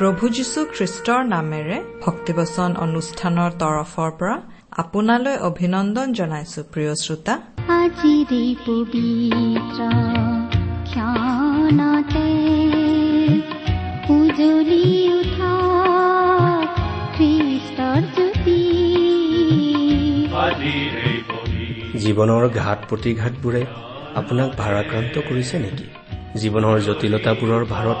প্ৰভু 0.00 0.24
যীশু 0.36 0.60
খ্ৰীষ্টৰ 0.76 1.20
নামেৰে 1.34 1.76
ভক্তিবচন 2.04 2.70
অনুষ্ঠানৰ 2.86 3.50
তৰফৰ 3.62 4.10
পৰা 4.18 4.34
আপোনালৈ 4.82 5.36
অভিনন্দন 5.48 6.08
জনাইছো 6.18 6.60
প্ৰিয় 6.72 6.92
শ্ৰোতা। 7.02 7.34
আজিৰে 7.76 8.44
পবিত্ৰ 8.66 9.80
ক্ষণতে 10.88 12.28
উজলি 14.16 14.84
উঠা 15.20 15.54
খ্ৰীষ্টৰ 17.16 18.00
জ্যোতি। 18.16 18.60
জীৱনৰ 22.02 22.44
ঘাট 22.60 22.78
প্ৰতিঘাতবোৰে 22.90 23.62
আপোনাক 24.20 24.48
ভাৰাক্ৰান্ত 24.62 25.14
কৰিছে 25.28 25.56
নেকি? 25.64 25.86
জীৱনৰ 26.40 26.76
জটিলতাবোৰৰ 26.86 27.64
ভাৰত 27.74 28.00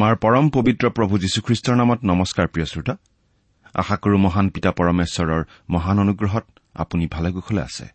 আমাৰ 0.00 0.16
পৰম 0.16 0.48
পবিত্ৰ 0.48 0.88
প্ৰভু 0.88 1.18
যীশুখ্ৰীষ্টৰ 1.18 1.76
নামত 1.76 2.00
নমস্কাৰ 2.04 2.46
প্ৰিয় 2.48 2.66
শ্ৰোতা। 2.66 2.96
আশা 3.74 3.96
কৰো 3.96 4.16
মহান 4.16 4.48
পিতা 4.48 4.70
পৰমেশ্বৰৰ 4.70 5.44
মহান 5.70 5.98
অনুগ্ৰহত 5.98 6.44
আপুনি 6.74 7.06
ভালে 7.06 7.32
কুশলে 7.32 7.62
আছে। 7.62 7.86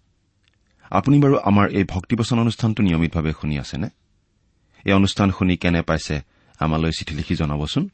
আপুনি 0.89 1.19
বাৰু 1.19 1.37
আমাৰ 1.43 1.69
এই 1.69 1.83
ভক্তিবচন 1.83 2.39
অনুষ্ঠানটো 2.39 2.83
নিয়মিতভাৱে 2.83 3.31
শুনি 3.41 3.59
আছেনে? 3.59 3.89
এই 4.85 4.93
অনুষ্ঠান 4.93 5.31
শুনি 5.31 5.57
কেনে 5.57 5.81
পাইছে 5.81 6.21
আমালৈ 6.59 6.91
চিঠি 6.91 7.15
লিখি 7.15 7.35
জনাবচোন। 7.35 7.89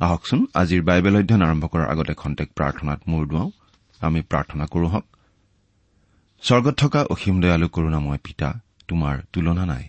আহকচোন 0.00 0.46
আজিৰ 0.54 0.82
বাইবেল 0.82 1.16
অধ্যয়ন 1.16 1.42
আৰম্ভ 1.42 1.66
কৰাৰ 1.66 1.90
আগতে 1.90 2.14
খন্তেক 2.14 2.48
প্ৰাৰ্থনাত 2.56 3.00
মূৰ 3.08 3.26
দুৱাওঁ। 3.26 3.50
আমি 4.00 4.20
প্ৰাৰ্থনা 4.20 4.66
কৰো 4.66 4.86
হওক। 4.88 5.04
স্বৰ্গত 6.40 6.74
থকা 6.74 7.02
অসীম 7.02 7.40
দয়ালু 7.40 7.68
কৰোণাময় 7.68 8.18
পিতা 8.24 8.60
তোমাৰ 8.88 9.18
তুলনা 9.32 9.66
নাই। 9.66 9.88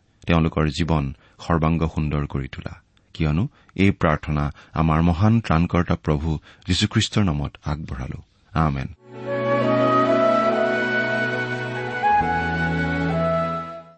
তেওঁলোকৰ 0.27 0.67
জীৱন 0.67 1.13
সৰ্বাংগ 1.39 1.81
সুন্দৰ 1.95 2.25
কৰি 2.25 2.47
তোলা। 2.47 2.73
কিয়নো 3.13 3.47
এই 3.75 3.91
প্ৰাৰ্থনা 3.91 4.51
আমাৰ 4.73 5.01
মহান 5.01 5.41
ত্ৰাণকৰ্তা 5.41 5.95
প্ৰভু 5.95 6.39
যীশুখ্ৰীষ্টৰ 6.67 7.23
নামত 7.23 7.53
আগবঢ়ালো। 7.65 8.19
আমেন। 8.53 8.87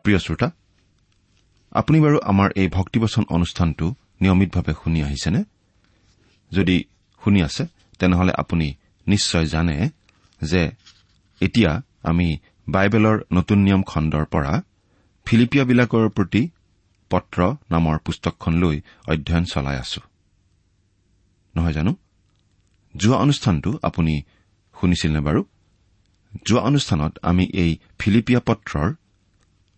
প্ৰিয় 0.03 0.19
শ্ৰোতা 0.19 0.51
আপুনি 1.71 1.99
বাৰু 1.99 2.19
আমাৰ 2.23 2.49
এই 2.55 2.67
ভক্তিবচন 2.67 3.23
অনুষ্ঠানটো 3.29 3.95
নিয়মিতভাৱে 4.21 4.73
শুনি 4.83 5.03
আহিছেনে? 5.03 5.43
যদি 6.51 6.85
শুনি 7.23 7.43
আছে 7.43 7.65
তেনেহলে 7.99 8.33
আপুনি 8.37 8.73
নিশ্চয় 9.07 9.45
জানে 9.45 9.89
যে 10.41 10.71
এতিয়া 11.41 11.81
আমি 12.03 12.37
বাইবেলৰ 12.69 13.19
নতুন 13.33 13.59
নিয়ম 13.59 13.83
খণ্ডৰ 13.83 14.25
পৰা 14.25 14.63
ফিলিপিয়াবিলাকৰ 15.25 16.09
প্ৰতি 16.09 16.49
পত্ৰ 17.09 17.39
নামৰ 17.71 17.97
পুস্তকখন 17.97 18.53
লৈ 18.53 18.81
অধ্যয়ন 19.07 19.43
চলাই 19.43 19.77
আছো। 19.77 20.01
নহয় 21.55 21.73
জানো? 21.73 21.95
যোৱা 22.97 23.17
অনুষ্ঠানটো 23.17 23.79
আপুনি 23.83 24.21
শুনিছিলনে 24.81 25.19
বাৰু? 25.19 25.45
যোৱা 26.45 26.61
অনুষ্ঠানত 26.61 27.19
আমি 27.21 27.45
এই 27.53 27.77
ফিলিপিয়া 27.99 28.39
পত্ৰৰ 28.39 28.93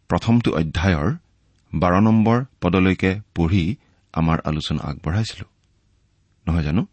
প্ৰথমটো 0.09 0.51
অধ্যায়ৰ 0.51 1.15
বাৰ 1.75 2.01
নম্বৰ 2.01 2.45
পদলৈকে 2.61 3.21
পঢ়ি 3.35 3.75
আমাৰ 4.13 4.37
আলোচনা 4.45 4.81
আগবঢ়াইছিলো। 4.83 5.45
নহয় 6.47 6.63
জানো? 6.63 6.87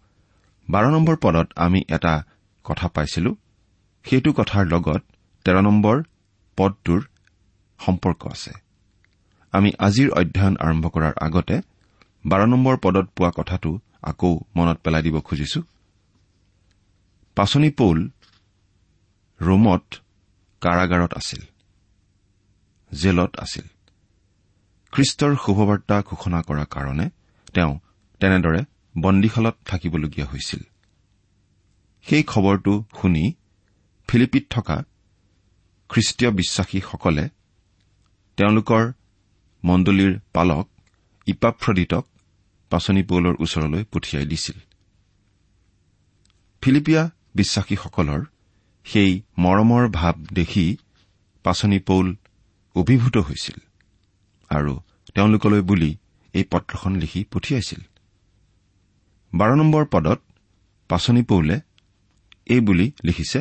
বাৰ 0.70 0.84
নম্বৰ 0.90 1.16
পদত 1.16 1.48
আমি 1.56 1.80
এটা 1.88 2.24
কথা 2.64 2.88
পাইছিলো। 2.88 3.36
সেইটো 4.04 4.32
কথাৰ 4.32 4.66
লগত 4.66 5.02
তেৰ 5.44 5.62
নম্বৰ 5.62 6.02
পদটোৰ 6.56 7.00
সম্পৰ্ক 7.84 8.20
আছে। 8.34 8.52
আমি 9.52 9.70
আজিৰ 9.86 10.08
অধ্যয়ন 10.20 10.54
আৰম্ভ 10.64 10.84
কৰাৰ 10.94 11.14
আগতে 11.26 11.56
বাৰ 12.24 12.42
নম্বৰ 12.52 12.74
পদত 12.84 13.06
পোৱা 13.16 13.30
কথাটো 13.38 13.70
আকৌ 14.10 14.30
মনত 14.56 14.78
পেলাই 14.84 15.02
দিব 15.02 15.16
খুজিছো। 15.20 15.60
পাচনি 17.36 17.70
পৌল 17.80 17.98
ৰোমত 19.40 19.84
কাৰাগাৰত 20.62 21.12
আছিল 21.14 21.42
জেলত 22.92 23.32
আছিল। 23.44 23.66
খ্ৰীষ্টৰ 24.92 25.32
শুভবাৰ্তা 25.44 25.96
ঘোষণা 26.08 26.40
কৰাৰ 26.48 26.68
কাৰণে 26.74 27.06
তেওঁ 27.54 27.72
তেনেদৰে 28.20 28.60
বন্দীশালত 29.00 29.56
থাকিবলগীয়া 29.66 30.26
হৈছিল। 30.26 30.62
সেই 32.06 32.22
খবৰটো 32.22 32.72
শুনি 33.00 33.24
ফিলিপিত 34.08 34.44
থকা 34.50 34.76
খ্ৰীষ্টীয় 35.90 36.30
বিশ্বাসীসকলে 36.30 37.24
তেওঁলোকৰ 38.38 38.84
মণ্ডলীৰ 39.64 40.12
পালক 40.32 40.66
ইপাফ্ৰদিতক 41.26 42.04
পাচনি 42.70 43.02
পৌলৰ 43.02 43.34
ওচৰলৈ 43.44 43.82
পঠিয়াই 43.92 44.26
দিছিল। 44.26 44.58
ফিলিপিয়া 46.62 47.02
বিশ্বাসীসকলৰ 47.34 48.20
সেই 48.86 49.12
মৰমৰ 49.38 49.84
ভাৱ 49.88 50.16
দেখি 50.32 50.66
পাচনি 51.44 51.78
পৌল 51.78 52.06
অভিভূত 52.76 53.16
হৈছিল 53.16 53.58
আৰু 54.50 54.72
তেওঁলোকলৈ 55.14 55.60
বুলি 55.60 55.90
এই 56.34 56.44
পত্ৰখন 56.52 56.92
লিখি 57.02 57.20
পঠিয়াইছিল। 57.32 57.80
বাৰ 59.32 59.50
নম্বৰ 59.56 59.84
পদত 59.84 60.20
পাচনি 60.90 61.22
পৌলে 61.22 61.56
এই 62.46 62.60
বুলি 62.60 62.86
লিখিছে 63.04 63.40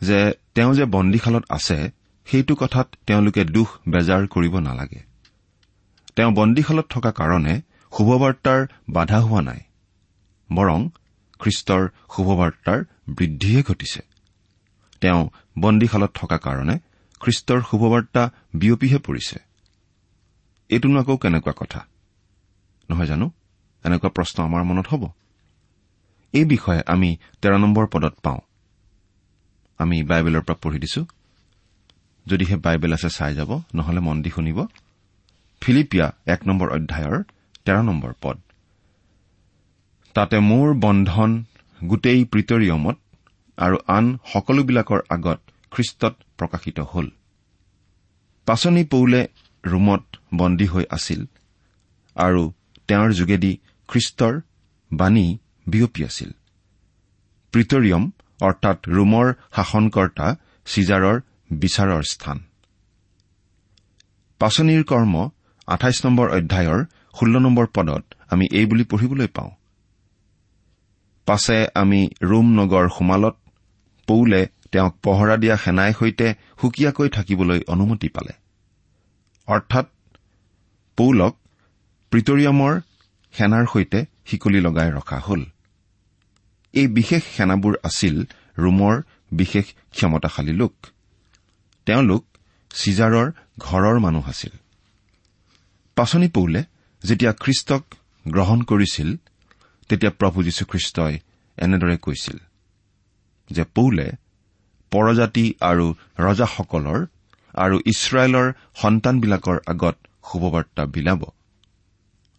যে 0.00 0.18
তেওঁ 0.54 0.72
যে 0.74 0.84
বন্দীশালত 0.84 1.44
আছে 1.48 1.78
সেইটো 2.26 2.54
কথাত 2.54 2.88
তেওঁলোকে 3.06 3.44
দুখ 3.44 3.68
বেজাৰ 3.88 4.26
কৰিব 4.26 4.58
নালাগে। 4.58 5.00
তেওঁ 6.16 6.30
বন্দীশালত 6.32 6.86
থকা 6.90 7.10
কাৰণে 7.10 7.54
শুভবাৰ্তাৰ 7.92 8.66
বাধা 8.88 9.18
হোৱা 9.20 9.42
নাই 9.42 9.60
বৰং 10.52 10.88
খ্ৰীষ্টৰ 11.40 11.82
শুভবাৰ্তাৰ 12.16 12.84
বৃদ্ধিহে 13.08 13.62
ঘটিছে। 13.62 14.00
তেওঁ 15.00 15.28
বন্দীশালত 15.58 16.10
থকা 16.14 16.38
কাৰণে 16.38 16.78
খ্ৰীষ্টৰ 17.20 17.60
শুভবাৰ্তা 17.70 18.30
বিয়পিহে 18.54 18.98
পৰিছে। 18.98 19.38
এইটোনো 20.68 21.00
আকৌ 21.00 21.16
কেনেকুৱা 21.16 21.52
কথা? 21.56 21.80
নহয় 22.90 23.06
জানো? 23.06 23.30
এনেকুৱা 23.84 24.10
প্ৰশ্ন 24.10 24.44
আমাৰ 24.44 24.62
মনত 24.64 24.86
হ'ব। 24.90 25.02
এই 26.32 26.44
বিষয়ে 26.44 26.82
আমি 26.86 27.16
তেৰ 27.42 27.58
নম্বৰ 27.58 27.86
পদত 27.86 28.14
পাওঁ। 28.22 28.40
আমি 29.78 30.02
বাইবেলৰ 30.02 30.42
পৰা 30.42 30.56
পঢ়ি 30.62 30.78
দিছো। 30.78 31.04
যদিহে 32.26 32.56
বাইবেল 32.56 32.92
আছে 32.96 33.08
চাই 33.08 33.32
যাব 33.34 33.50
নহলে 33.74 34.00
মন 34.00 34.16
দি 34.22 34.30
শুনিব। 34.30 34.58
ফিলিপিয়া 35.62 36.06
এক 36.26 36.40
নম্বৰ 36.48 36.68
অধ্যায়ৰ 36.76 37.16
তেৰ 37.64 37.78
নম্বৰ 37.82 38.12
পদ। 38.22 38.36
তাতে 40.14 40.36
মোৰ 40.50 40.66
বন্ধন 40.84 41.30
গোটেই 41.80 42.20
প্ৰিটৰিয়মত 42.32 42.96
আৰু 43.58 43.76
আন 43.86 44.04
সকলোবিলাকৰ 44.32 45.00
আগত 45.10 45.40
খ্ৰীষ্টত 45.72 46.14
প্ৰকাশিত 46.38 46.78
হ'ল। 46.90 47.06
পাচনি 48.46 48.82
পৌলে 48.84 49.20
ৰোমত 49.64 50.04
বন্দী 50.34 50.66
হৈ 50.66 50.84
আছিল 50.96 51.20
আৰু 52.16 52.42
তেওঁৰ 52.88 53.10
যোগেদি 53.12 53.52
খ্ৰীষ্টৰ 53.88 54.34
বাণী 54.90 55.26
বিয়পি 55.66 56.00
আছিল। 56.04 56.30
প্ৰিটৰিয়ম 57.52 58.04
অৰ্থাৎ 58.40 58.78
ৰোমৰ 58.88 59.26
শাসনকৰ্তা 59.56 60.26
চিজাৰৰ 60.66 61.16
বিচাৰৰ 61.50 62.02
স্থান। 62.02 62.38
পাচনিৰ 64.40 64.84
কৰ্ম 64.84 65.30
আঠাইছ 65.66 66.06
নম্বৰ 66.06 66.26
অধ্যায়ৰ 66.30 66.84
ষোল্ল 67.18 67.38
নম্বৰ 67.38 67.66
পদত 67.66 68.04
আমি 68.30 68.46
এই 68.52 68.66
বুলি 68.66 68.84
পঢ়িবলৈ 68.84 69.26
পাওঁ। 69.26 69.50
পাছে 71.26 71.66
আমি 71.74 72.08
ৰোম 72.22 72.46
নগৰ 72.54 72.88
সোমালত 72.88 73.36
পৌলে 74.06 74.46
তেওঁক 74.72 74.94
পহৰা 75.02 75.36
দিয়া 75.36 75.56
সেনাই 75.56 75.92
সৈতে 75.92 76.34
সুকীয়াকৈ 76.60 77.08
থাকিবলৈ 77.08 77.60
অনুমতি 77.68 78.08
পালে। 78.08 78.32
অৰ্থাৎ 79.46 79.86
পৌলক 80.96 81.34
প্ৰিটৰিয়ামৰ 82.10 82.80
সেনাৰ 83.32 83.64
সৈতে 83.72 84.04
শিকলি 84.26 84.60
লগাই 84.60 84.90
ৰখা 84.90 85.18
হল। 85.18 85.44
এই 86.74 86.86
বিশেষ 86.86 87.22
সেনাবোৰ 87.36 87.74
আছিল 87.82 88.24
ৰোমৰ 88.58 89.02
বিশেষ 89.32 89.64
ক্ষমতাশালী 89.92 90.52
লোক। 90.52 90.74
তেওঁলোক 91.86 92.24
চিজাৰৰ 92.70 93.26
ঘৰৰ 93.58 93.96
মানুহ 93.98 94.24
আছিল। 94.28 94.54
পাচনি 95.96 96.28
পৌলে 96.28 96.60
যেতিয়া 97.02 97.32
খ্ৰীষ্টক 97.32 97.82
গ্ৰহণ 98.28 98.58
কৰিছিল 98.62 99.08
তেতিয়া 99.88 100.12
প্ৰভু 100.20 100.38
যীশুখ্ৰীষ্টই 100.42 101.14
এনেদৰে 101.58 101.96
কৈছিল 101.96 102.38
যে 103.50 103.64
পৌলে 103.76 104.06
পৰজাতি 104.92 105.54
আৰু 105.60 105.86
ৰজাসকলৰ 106.18 107.00
আৰু 107.54 107.76
ইছৰাইলৰ 107.86 108.46
সন্তানবিলাকৰ 108.74 109.58
আগত 109.66 109.96
শুভবাৰ্তা 110.28 110.82
বিলাব। 110.86 111.22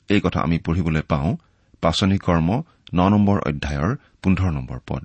এই 0.09 0.21
কথা 0.21 0.39
আমি 0.41 0.57
পঢ়িবলৈ 0.57 1.01
পাওঁ 1.01 1.29
পাচনি 1.81 2.17
কৰ্ম 2.17 2.49
ন 2.93 2.99
নম্বৰ 3.09 3.37
অধ্যায়ৰ 3.39 3.91
পোন্ধৰ 4.21 4.51
নম্বৰ 4.51 4.79
পদ। 4.87 5.03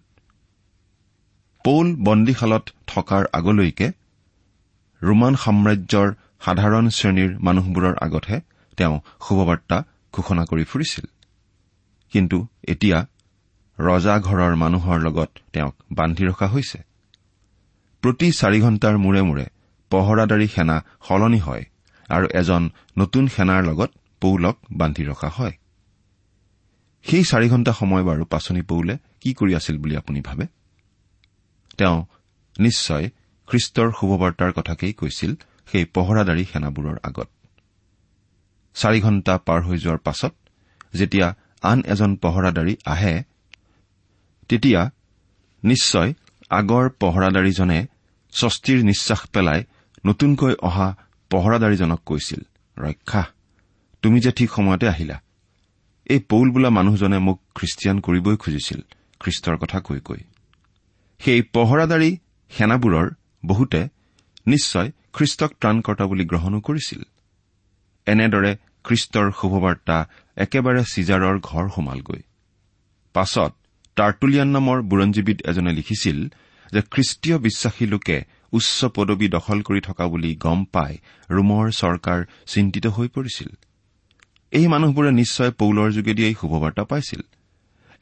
পৌল 1.65 1.87
বন্দীশালত 1.97 2.65
থকাৰ 2.87 3.23
আগলৈকে 3.33 3.87
ৰোমান 5.03 5.35
সাম্ৰাজ্যৰ 5.35 6.09
সাধাৰণ 6.45 6.89
শ্ৰেণীৰ 6.89 7.39
মানুহবোৰৰ 7.39 7.95
আগতহে 8.01 8.41
তেওঁ 8.77 9.01
শুভবাৰ্তা 9.29 9.85
ঘোষণা 10.13 10.45
কৰি 10.45 10.65
ফুৰিছিল। 10.65 11.05
কিন্তু 12.11 12.47
এতিয়া 12.69 13.07
ৰজা 13.79 14.19
ঘৰৰ 14.19 14.57
মানুহৰ 14.57 15.01
লগত 15.01 15.31
তেওঁক 15.53 15.75
বান্ধি 15.93 16.25
ৰখা 16.25 16.47
হৈছে। 16.47 16.79
প্ৰতি 18.03 18.33
চাৰি 18.33 18.61
ঘণ্টাৰ 18.61 18.99
মূৰে 18.99 19.23
মূৰে 19.23 19.47
পহৰাদাৰী 19.91 20.49
সেনা 20.49 20.85
সলনি 21.09 21.39
হয় 21.39 21.65
আৰু 22.09 22.27
এজন 22.35 22.71
নতুন 22.99 23.29
সেনাৰ 23.29 23.65
লগত 23.65 23.91
পৌলক 24.21 24.57
বান্ধি 24.73 25.05
ৰখা 25.05 25.29
হয়। 25.29 25.53
সেই 27.03 27.25
চাৰি 27.25 27.49
ঘণ্টা 27.49 27.73
সময় 27.73 28.05
বাৰু 28.05 28.25
পাচনি 28.25 28.63
পৌলে 28.63 28.99
কি 29.21 29.35
কৰি 29.35 29.55
আছিল 29.55 29.79
বুলি 29.79 29.97
আপুনি 29.97 30.21
ভাবে? 30.21 30.47
তেওঁ 31.79 32.05
নিশ্চয় 32.59 33.11
খ্ৰীষ্টৰ 33.51 33.89
শুভবাৰ্তাৰ 33.99 34.51
কথাকেই 34.53 34.93
কৈছিল 34.93 35.33
সেই 35.71 35.85
পহৰাদাৰী 35.97 36.45
সেনাবোৰৰ 36.53 36.97
আগত। 37.09 37.29
চাৰি 38.77 39.01
ঘণ্টা 39.01 39.35
পাৰ 39.47 39.61
হৈ 39.63 39.79
যোৱাৰ 39.79 39.99
পাছত 39.99 40.33
যেতিয়া 40.95 41.29
আন 41.63 41.79
এজন 41.93 42.11
পহৰাদাৰী 42.17 42.75
আহে 42.85 43.15
তেতিয়া 44.51 44.83
নিশ্চয় 45.63 46.11
আগৰ 46.51 46.85
পহৰাদাৰীজনে 47.03 47.79
স্বস্তিৰ 48.33 48.79
নিশ্বাস 48.83 49.21
পেলাই 49.35 49.61
নতুনকৈ 50.05 50.55
অহা 50.69 50.89
পহৰাদাৰীজনক 51.31 52.01
কৈছিল 52.07 52.41
ৰক্ষা 52.77 53.23
তুমি 54.03 54.19
যে 54.21 54.31
ঠিক 54.33 54.49
সময়তে 54.51 54.87
আহিলা 54.89 55.17
এই 56.07 56.21
পৌল 56.31 56.47
বোলা 56.51 56.71
মানুহজনে 56.71 57.19
মোক 57.27 57.39
খ্ৰীষ্টিয়ান 57.55 57.97
কৰিবই 58.07 58.37
খুজিছিল 58.37 58.81
খ্ৰীষ্টৰ 59.21 59.57
কথা 59.63 59.79
কৈ 59.81 60.01
কৈ। 60.09 60.21
সেই 61.21 61.41
পহৰাদাৰী 61.55 62.11
সেনাবোৰৰ 62.51 63.07
বহুতে 63.43 63.81
নিশ্চয় 64.47 64.89
খ্ৰীষ্টক 65.13 65.51
ত্ৰাণকৰ্তা 65.61 66.05
বুলি 66.07 66.25
গ্ৰহণো 66.25 66.59
কৰিছিল। 66.61 67.01
এনেদৰে 68.07 68.53
খ্ৰীষ্টৰ 68.85 69.27
শুভবাৰ্তা 69.39 69.97
একেবাৰে 70.37 70.83
চিজাৰৰ 70.85 71.37
ঘৰ 71.49 71.65
সোমালগৈ। 71.75 72.23
পাছত 73.15 73.53
টাৰ্টুলিয়ান 73.97 74.49
নামৰ 74.49 74.79
বুৰঞ্জীবিদ 74.83 75.39
এজনে 75.51 75.73
লিখিছিল 75.73 76.19
যে 76.73 76.81
খ্ৰীষ্টীয় 76.93 77.37
বিশ্বাসী 77.39 77.87
লোকে 77.87 78.17
উচ্চ 78.53 78.79
পদবী 78.97 79.27
দখল 79.29 79.59
কৰি 79.63 79.81
থকা 79.81 80.05
বুলি 80.07 80.31
গম 80.35 80.61
পাই 80.65 80.93
ৰোমৰ 81.31 81.67
চৰকাৰ 81.71 82.21
চিন্তিত 82.47 82.87
হৈ 82.87 83.09
পৰিছিল। 83.09 83.51
এই 84.53 84.67
মানুহবোৰে 84.67 85.11
নিশ্চয় 85.11 85.51
পৌলৰ 85.51 85.89
যোগেদি 85.93 86.23
এই 86.25 86.35
শুভবাৰ্তা 86.35 86.85
পাইছিল। 86.85 87.23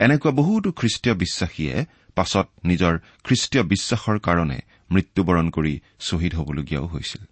এনেকুৱা 0.00 0.31
বহুতো 0.31 0.69
খ্ৰীষ্টীয় 0.73 1.14
বিশ্বাসীয়ে 1.14 1.75
পাছত 2.14 2.46
নিজৰ 2.64 2.94
খ্ৰীষ্টীয় 3.25 3.62
বিশ্বাসৰ 3.62 4.19
কাৰণে 4.19 4.58
মৃত্যুবৰণ 4.90 5.50
কৰি 5.50 5.81
শ্বহীদ 6.00 6.35
হবলগীয়াও 6.35 6.87
হৈছিল। 6.87 7.23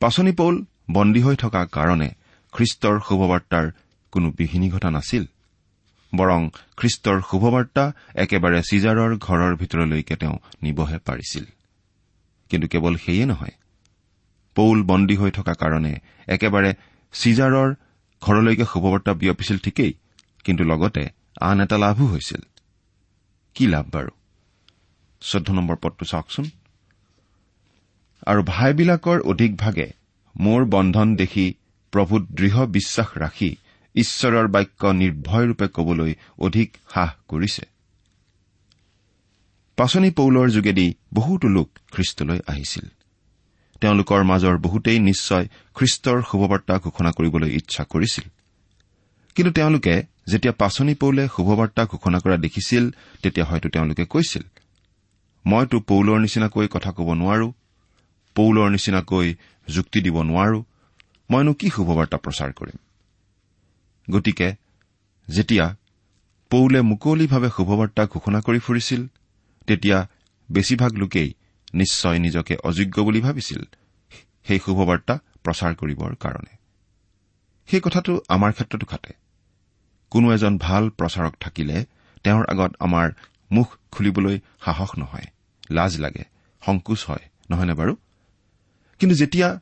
পাচনি 0.00 0.32
পৌল 0.32 0.64
বন্দী 0.90 1.20
হৈ 1.22 1.36
থকা 1.36 1.66
কাৰণে 1.66 2.08
খ্ৰীষ্টৰ 2.52 2.96
শুভবাৰ্তাৰ 3.08 3.66
কোনো 4.12 4.30
বিঘিনি 4.30 4.68
ঘটা 4.70 4.90
নাছিল 4.90 5.24
বৰং 6.12 6.40
খ্ৰীষ্টৰ 6.76 7.18
শুভবাৰ্তা 7.30 7.84
একেবাৰে 8.14 8.62
চিজাৰৰ 8.62 9.12
ঘৰৰ 9.18 9.52
ভিতৰলৈকে 9.56 10.16
তেওঁ 10.16 10.36
নিবহে 10.62 10.98
পাৰিছিল। 10.98 11.44
কিন্তু 12.50 12.66
কেৱল 12.68 12.94
সেয়ে 12.96 13.24
নহয় 13.26 13.54
পৌল 14.56 14.82
বন্দী 14.82 15.16
হৈ 15.16 15.30
থকা 15.30 15.54
কাৰণে 15.54 15.94
একেবাৰে 16.28 16.70
চিজাৰৰ 17.12 17.68
ঘৰলৈকে 18.22 18.64
শুভবাৰ্তা 18.64 19.12
বিয়পিছিল 19.12 19.58
ঠিকেই 19.58 19.92
কিন্তু 20.44 20.64
লগতে 20.64 21.04
আন 21.40 21.60
এটা 21.60 21.76
লাভো 21.78 22.06
হৈছিল। 22.06 22.42
কি 23.54 23.66
লাভ 23.66 23.86
বাৰু? 23.92 24.15
চৈধ্য 25.20 25.52
নম্বৰ 25.52 25.76
পদটো 25.76 26.04
চাওকচোন। 26.04 26.50
আৰু 28.26 28.42
ভাইবিলাকৰ 28.42 29.20
অধিক 29.20 29.56
ভাগে 29.56 29.92
মোৰ 30.40 30.64
বন্ধন 30.64 31.16
দেখি 31.16 31.54
প্ৰভূত 31.92 32.22
দৃঢ় 32.30 32.66
বিশ্বাস 32.66 33.06
ৰাখি 33.16 33.56
ঈশ্বৰৰ 33.94 34.46
বাক্য 34.46 34.86
নিৰ্ভয়ৰূপে 34.86 35.66
কবলৈ 35.68 36.14
অধিক 36.38 36.76
সাহ 36.94 37.10
কৰিছে। 37.28 37.62
পাচনি 39.76 40.10
পৌলৰ 40.10 40.50
যোগেদি 40.50 40.94
বহুতো 41.14 41.48
লোক 41.48 41.78
খ্ৰীষ্টলৈ 41.92 42.40
আহিছিল। 42.46 42.86
তেওঁলোকৰ 43.80 44.22
মাজৰ 44.22 44.56
বহুতেই 44.58 44.98
নিশ্চয় 44.98 45.48
খ্ৰীষ্টৰ 45.74 46.22
শুভবাৰ্তা 46.30 46.78
ঘোষণা 46.78 47.10
কৰিবলৈ 47.10 47.50
ইচ্ছা 47.50 47.84
কৰিছিল। 47.84 48.28
কিন্তু 49.34 49.52
তেওঁলোকে 49.52 50.02
যেতিয়া 50.28 50.52
পাচনি 50.52 50.94
পৌলে 50.94 51.28
শুভবাৰ্তা 51.36 51.84
ঘোষণা 51.84 52.18
কৰা 52.18 52.36
দেখিছিল 52.36 52.90
তেতিয়া 53.22 53.46
হয়তো 53.46 53.68
তেওঁলোকে 53.68 54.04
কৈছিল 54.04 54.42
মইতো 55.46 55.76
পৌলৰ 55.88 56.18
নিচিনাকৈ 56.24 56.66
কথা 56.74 56.90
ক'ব 56.96 57.08
নোৱাৰো 57.20 57.48
পৌলৰ 58.36 58.68
নিচিনাকৈ 58.74 59.26
যুক্তি 59.68 59.98
দিব 60.06 60.16
নোৱাৰো 60.22 60.58
মইনো 61.30 61.52
কি 61.60 61.68
শুভবাৰ্তা 61.76 62.16
প্ৰচাৰ 62.24 62.50
কৰিম? 62.58 62.78
গতিকে 64.08 64.48
যেতিয়া 65.28 65.66
পৌলে 66.50 66.80
মুকলিভাৱে 66.90 67.48
শুভবাৰ্তা 67.56 68.02
ঘোষণা 68.06 68.40
কৰি 68.46 68.58
ফুৰিছিল 68.58 69.02
তেতিয়া 69.68 69.98
বেছিভাগ 70.48 70.92
লোকেই 70.94 71.30
নিশ্চয় 71.74 72.18
নিজকে 72.18 72.54
অযোগ্য 72.68 72.96
বুলি 73.06 73.20
ভাবিছিল 73.20 73.60
সেই 74.46 74.58
শুভবাৰ্তা 74.64 75.14
প্ৰচাৰ 75.44 75.72
কৰিবৰ 75.80 76.12
কাৰণে। 76.22 76.52
সেই 77.68 77.80
কথাটো 77.80 78.12
আমাৰ 78.28 78.50
ক্ষেত্ৰতো 78.52 78.86
খাটে 78.86 79.12
কোনো 80.12 80.26
এজন 80.34 80.54
ভাল 80.66 80.84
প্ৰচাৰক 80.98 81.34
থাকিলে 81.40 81.76
তেওঁৰ 82.24 82.44
আগত 82.52 82.72
আমাৰ 82.80 83.06
মুখ 83.50 83.68
খুলিবলৈ 83.92 84.36
সাহস 84.64 84.90
নহয়। 84.98 85.28
লাজ 85.70 86.00
লাগে 86.00 86.24
সংকোচ 86.66 87.04
হয় 87.04 87.24
নহয়নে 87.50 87.74
বাৰু? 87.74 87.96
কিন্তু 88.98 89.16
যেতিয়া 89.16 89.60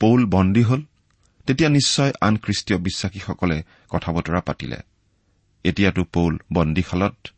পৌল 0.00 0.26
বন্দী 0.26 0.62
হল 0.62 0.82
তেতিয়া 1.46 1.68
নিশ্চয় 1.68 2.12
আন 2.20 2.36
খ্ৰীষ্টীয় 2.36 2.78
বিশ্বাসীসকলে 2.78 3.62
কথা 3.88 4.12
বতৰা 4.12 4.40
পাতিলে। 4.40 4.76
এতিয়াতো 5.64 6.04
পৌল 6.04 6.38
বন্দীশালত 6.52 7.28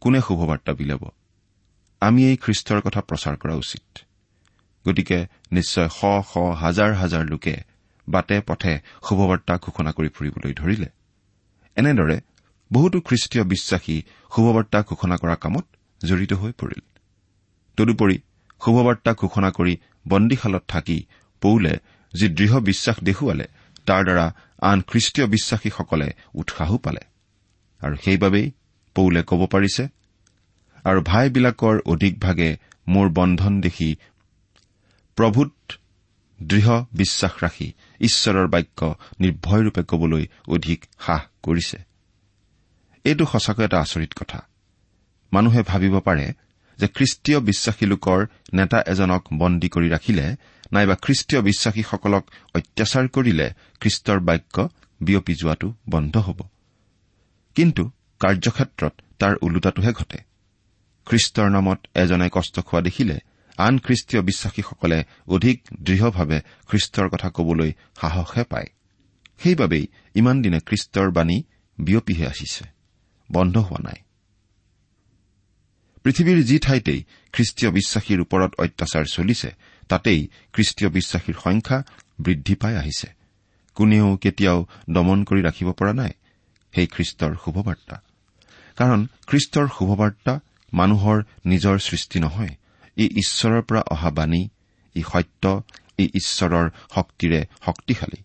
কোনে 0.00 0.20
শুভবাৰ্তা 0.20 0.72
বিলাব? 0.72 1.10
আমি 2.00 2.24
এই 2.24 2.36
খ্ৰীষ্টৰ 2.36 2.80
কথা 2.80 3.00
প্ৰচাৰ 3.00 3.36
কৰা 3.36 3.54
উচিত। 3.54 3.98
গতিকে 4.88 5.26
নিশ্চয় 5.52 5.88
শ 5.88 6.00
শ 6.32 6.36
হাজাৰ 6.36 6.94
হাজাৰ 6.94 7.24
লোকে 7.24 7.56
বাটে 8.08 8.40
পথে 8.40 8.80
শুভবাৰ্তা 9.08 9.58
ঘোষণা 9.62 9.92
কৰি 9.92 10.08
ফুৰিবলৈ 10.08 10.54
ধৰিলে। 10.54 10.86
এনেদৰে 11.76 12.20
বহুতো 12.72 13.00
খ্ৰীষ্টীয় 13.00 13.44
বিশ্বাসী 13.44 14.02
শুভবাৰ্তা 14.34 14.82
ঘোষণা 14.82 15.16
কৰা 15.16 15.34
কামত 15.34 15.66
জড়িত 16.04 16.32
হৈ 16.32 16.52
পৰিল। 16.52 16.80
তদুপৰি 17.76 18.18
শুভবাৰ্তা 18.64 19.12
ঘোষণা 19.14 19.50
কৰি 19.50 19.76
বন্দীশালত 20.08 20.64
থাকি 20.68 21.06
পৌলে 21.40 21.78
যি 22.14 22.28
দৃঢ় 22.28 22.60
বিশ্বাস 22.60 22.96
দেখুৱালে 23.02 23.46
তাৰ 23.86 24.04
দ্বাৰা 24.04 24.34
আন 24.62 24.82
খ্ৰীষ্টীয় 24.82 25.26
বিশ্বাসীসকলে 25.26 26.12
উৎসাহো 26.34 26.78
পালে। 26.78 27.00
আৰু 27.80 27.96
সেইবাবেই 27.96 28.50
পৌলে 28.94 29.22
ক'ব 29.22 29.46
পাৰিছে 29.46 29.88
আৰু 30.84 31.00
ভাইবিলাকৰ 31.02 31.80
অধিকভাগে 31.86 32.56
মোৰ 32.88 33.08
বন্ধন 33.08 33.60
দেখি 33.60 33.96
প্ৰভূত 35.16 35.52
দৃঢ় 36.42 36.84
বিশ্বাস 36.92 37.32
ৰাখি 37.42 37.72
ঈশ্বৰৰ 38.00 38.46
বাক্য 38.46 38.94
নিৰ্ভয়ৰূপে 39.20 39.82
কবলৈ 39.82 40.26
অধিক 40.48 40.84
সাহ 40.98 41.20
কৰিছে। 41.42 41.78
এইটো 43.04 43.26
সঁচাকৈ 43.26 43.64
এটা 43.64 43.80
আচৰিত 43.80 44.12
কথা। 44.14 44.48
মানুহে 45.36 45.62
ভাবিব 45.62 45.94
পাৰে 46.00 46.26
যে 46.78 46.86
খ্ৰীষ্টীয় 46.88 47.38
বিশ্বাসী 47.40 47.84
লোকৰ 47.86 48.26
নেতা 48.54 48.78
এজনক 48.86 49.22
বন্দী 49.38 49.68
কৰি 49.68 49.88
ৰাখিলে 49.88 50.26
নাইবা 50.72 50.94
খ্ৰীষ্টীয় 50.94 51.40
বিশ্বাসীসকলক 51.42 52.24
অত্যাচাৰ 52.54 53.08
কৰিলে 53.08 53.46
খ্ৰীষ্টৰ 53.80 54.18
বাক্য 54.20 54.56
বিয়পি 55.00 55.34
যোৱাটো 55.34 55.68
বন্ধ 55.90 56.14
হ'ব। 56.16 56.38
কিন্তু 57.54 57.90
কাৰ্যক্ষেত্ৰত 58.20 58.92
তাৰ 59.18 59.34
ওলোটাটোহে 59.42 59.92
ঘটে। 59.92 60.18
খ্ৰীষ্টৰ 61.06 61.48
নামত 61.50 61.80
এজনে 61.94 62.28
কষ্ট 62.32 62.60
খোৱা 62.60 62.80
দেখিলে 62.80 63.16
আন 63.56 63.74
খ্ৰীষ্টীয় 63.78 64.22
বিশ্বাসীসকলে 64.22 64.98
অধিক 65.28 65.56
দৃঢ়ভাৱে 65.82 66.38
খ্ৰীষ্টৰ 66.68 67.08
কথা 67.08 67.28
কবলৈ 67.30 67.70
সাহসহে 68.00 68.44
পায়। 68.44 68.68
সেইবাবেই 69.38 69.86
ইমান 70.14 70.36
দিনে 70.42 70.58
খ্ৰীষ্টৰ 70.66 71.08
বাণী 71.10 71.42
বিয়পিহে 71.78 72.26
আহিছে। 72.26 72.64
বন্ধ 73.32 73.54
হোৱা 73.58 73.82
নাই। 73.84 74.05
পৃথিৱীৰ 76.06 76.42
যি 76.44 76.58
ঠাইতেই 76.58 77.04
খ্ৰীষ্টীয় 77.32 77.70
বিশ্বাসীৰ 77.70 78.20
ওপৰত 78.20 78.54
অত্যাচাৰ 78.58 79.04
চলিছে 79.04 79.50
তাতেই 79.88 80.28
খ্ৰীষ্টীয় 80.52 80.90
বিশ্বাসীৰ 80.90 81.34
সংখ্যা 81.42 81.84
বৃদ্ধি 82.20 82.54
পাই 82.54 82.76
আহিছে। 82.76 83.08
কোনেও 83.74 84.16
কেতিয়াও 84.16 84.66
দমন 84.90 85.24
কৰি 85.24 85.42
ৰাখিব 85.42 85.72
পৰা 85.72 85.92
নাই 85.92 86.12
সেই 86.74 86.86
খ্ৰীষ্টৰ 86.86 87.32
শুভবাৰ্তা। 87.44 87.96
কাৰণ 88.76 89.06
খ্ৰীষ্টৰ 89.26 89.66
শুভবাৰ্তা 89.78 90.40
মানুহৰ 90.72 91.22
নিজৰ 91.46 91.78
সৃষ্টি 91.78 92.20
নহয় 92.20 92.54
ই 92.96 93.04
ঈশ্বৰৰ 93.04 93.62
পৰা 93.62 93.80
অহা 93.80 94.10
বাণী 94.10 94.48
ই 94.94 95.02
সত্য 95.12 95.62
ই 95.98 96.04
ঈশ্বৰৰ 96.14 96.70
শক্তিৰে 96.94 97.46
শক্তিশালী। 97.64 98.22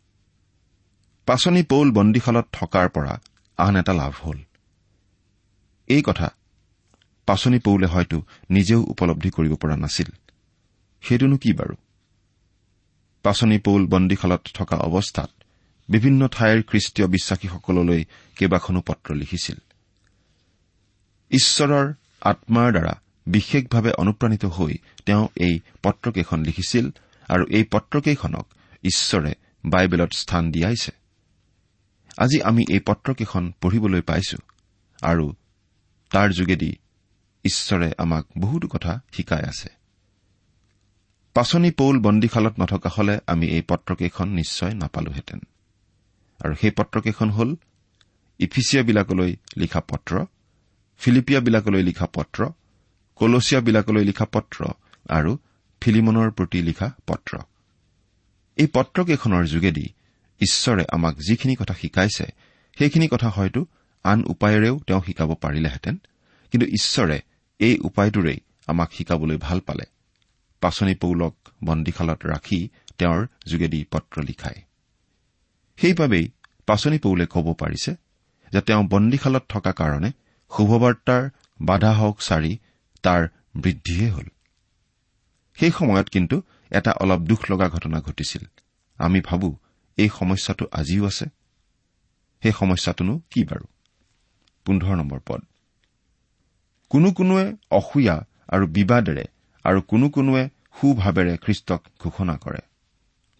পাচনি 1.25 1.63
পৌল 1.63 1.91
বন্দীশালত 1.91 2.47
থকাৰ 2.51 2.89
পৰা 2.89 3.21
আন 3.57 3.75
এটা 3.75 3.93
লাভ 3.93 4.13
হ'ল। 4.23 4.37
এই 5.87 6.01
কথা 6.01 6.29
পাচনি 7.31 7.59
পৌলে 7.59 7.85
হয়তো 7.85 8.21
নিজেও 8.49 8.81
উপলব্ধি 8.83 9.29
কৰিব 9.29 9.55
পৰা 9.55 9.75
নাছিল। 9.77 10.09
সেইটোনো 11.01 11.37
কি 11.37 11.53
বাৰু? 11.53 11.75
পাচনি 13.23 13.57
পৌল 13.57 13.85
বন্দীশালত 13.85 14.47
থকা 14.53 14.75
অৱস্থাত 14.77 15.29
বিভিন্ন 15.89 16.27
ঠাইৰ 16.27 16.63
খ্ৰীষ্টীয় 16.63 17.07
বিশ্বাসীসকললৈ 17.07 18.05
কেইবাখনো 18.35 18.81
পত্ৰ 18.81 19.15
লিখিছিল। 19.15 19.55
ঈশ্বৰৰ 21.31 21.93
আত্মাৰ 22.21 22.71
দ্বাৰা 22.71 22.93
বিশেষভাৱে 23.27 23.91
অনুপ্ৰাণিত 23.91 24.45
হৈ 24.45 24.73
তেওঁ 25.05 25.27
এই 25.35 25.59
পত্ৰকেইখন 25.83 26.39
লিখিছিল 26.43 26.89
আৰু 27.29 27.43
এই 27.49 27.63
পত্ৰকেইখনক 27.63 28.47
ঈশ্বৰে 28.83 29.33
বাইবেলত 29.65 30.11
স্থান 30.13 30.51
দিয়াইছে। 30.51 30.91
আজি 32.17 32.41
আমি 32.41 32.63
এই 32.69 32.79
পত্ৰকেইখন 32.79 33.53
পঢ়িবলৈ 33.61 34.01
পাইছো 34.01 34.37
আৰু 35.01 35.33
তাৰ 36.09 36.29
যোগেদি 36.29 36.75
ঈশ্বৰে 37.43 37.91
আমাক 37.97 38.25
বহুতো 38.39 38.67
কথা 38.67 39.01
শিকাই 39.11 39.41
আছে। 39.41 39.69
পাচনি 41.33 41.71
পৌল 41.71 41.99
বন্দীশালত 41.99 42.59
নথকা 42.59 42.89
হলে 42.97 43.19
আমি 43.27 43.47
এই 43.47 43.61
পত্ৰকেইখন 43.61 44.29
নিশ্চয় 44.29 44.73
নাপালোহেঁতেন। 44.73 45.39
আৰু 46.43 46.55
সেই 46.55 46.71
পত্ৰকেইখন 46.71 47.29
হ'ল 47.29 47.55
ইফিচিয়াবিলাকলৈ 48.39 49.35
লিখা 49.57 49.81
পত্ৰ 49.81 50.25
ফিলিপিয়াবিলাকলৈ 50.99 51.83
লিখা 51.83 52.07
পত্ৰ 52.13 52.49
কলচিয়াবিলাকলৈ 53.15 54.03
লিখা 54.03 54.25
পত্ৰ 54.25 54.65
আৰু 55.09 55.37
ফিলিমনৰ 55.81 56.31
প্ৰতি 56.31 56.61
লিখা 56.61 56.91
পত্ৰ। 57.07 57.37
এই 58.55 58.67
পত্ৰকেইখনৰ 58.67 59.45
যোগেদি 59.45 59.89
ঈশ্বৰে 60.39 60.85
আমাক 60.91 61.17
যিখিনি 61.17 61.55
কথা 61.55 61.73
শিকাইছে 61.73 62.25
সেইখিনি 62.77 63.07
কথা 63.07 63.29
হয়তো 63.29 63.65
আন 64.03 64.23
উপায়েৰেও 64.27 64.79
তেওঁ 64.87 65.01
শিকাব 65.01 65.33
পাৰিলেহেঁতেন। 65.33 65.97
কিন্তু 66.51 66.67
ঈশ্বৰে 66.67 67.21
এই 67.61 67.77
উপায়টোৰেই 67.79 68.39
আমাক 68.67 68.93
শিকাবলৈ 68.93 69.37
ভাল 69.37 69.59
পালে। 69.59 69.83
পাচনি 70.61 70.95
পৌলক 70.95 71.35
বন্দীশালত 71.63 72.25
ৰাখি 72.25 72.69
তেওঁৰ 72.97 73.27
যোগেদি 73.45 73.85
পত্ৰ 73.91 74.23
লিখায়। 74.23 74.61
সেইবাবেই 75.77 76.25
পাচনি 76.65 76.97
পৌলে 76.97 77.25
ক'ব 77.25 77.53
পাৰিছে 77.53 77.95
যে 78.51 78.61
তেওঁ 78.61 78.83
বন্দীশালত 78.83 79.43
থকা 79.49 79.71
কাৰণে 79.71 80.11
শুভবাৰ্তাৰ 80.51 81.29
বাধা 81.61 81.91
হওক 81.93 82.17
চাৰি 82.21 82.57
তাৰ 83.03 83.27
বৃদ্ধিহে 83.55 84.09
হ'ল। 84.09 84.27
সেই 85.53 85.71
সময়ত 85.71 86.09
কিন্তু 86.09 86.41
এটা 86.71 86.91
অলপ 86.91 87.19
দুখ 87.19 87.51
লগা 87.51 87.69
ঘটনা 87.69 88.01
ঘটিছিল। 88.01 88.43
আমি 88.97 89.21
ভাবো 89.21 89.57
এই 89.97 90.09
সমস্যাটো 90.09 90.65
আজিও 90.71 91.05
আছে। 91.05 91.25
সেই 92.41 92.51
সমস্যাটোনো 92.51 93.21
কি 93.29 93.43
বাৰু? 93.43 93.65
পোন্ধৰ 94.65 94.95
নম্বৰ 94.95 95.19
পদ। 95.27 95.41
কোনো 96.91 97.11
কোনোৱে 97.11 97.57
অসূয়া 97.71 98.15
আৰু 98.49 98.67
বিবাদেৰে 98.67 99.25
আৰু 99.63 99.81
কোনো 99.81 100.09
কোনোৱে 100.09 100.49
সুভাৱেৰে 100.81 101.37
খ্ৰীষ্টক 101.37 101.81
ঘোষণা 101.99 102.37
কৰে। 102.37 102.59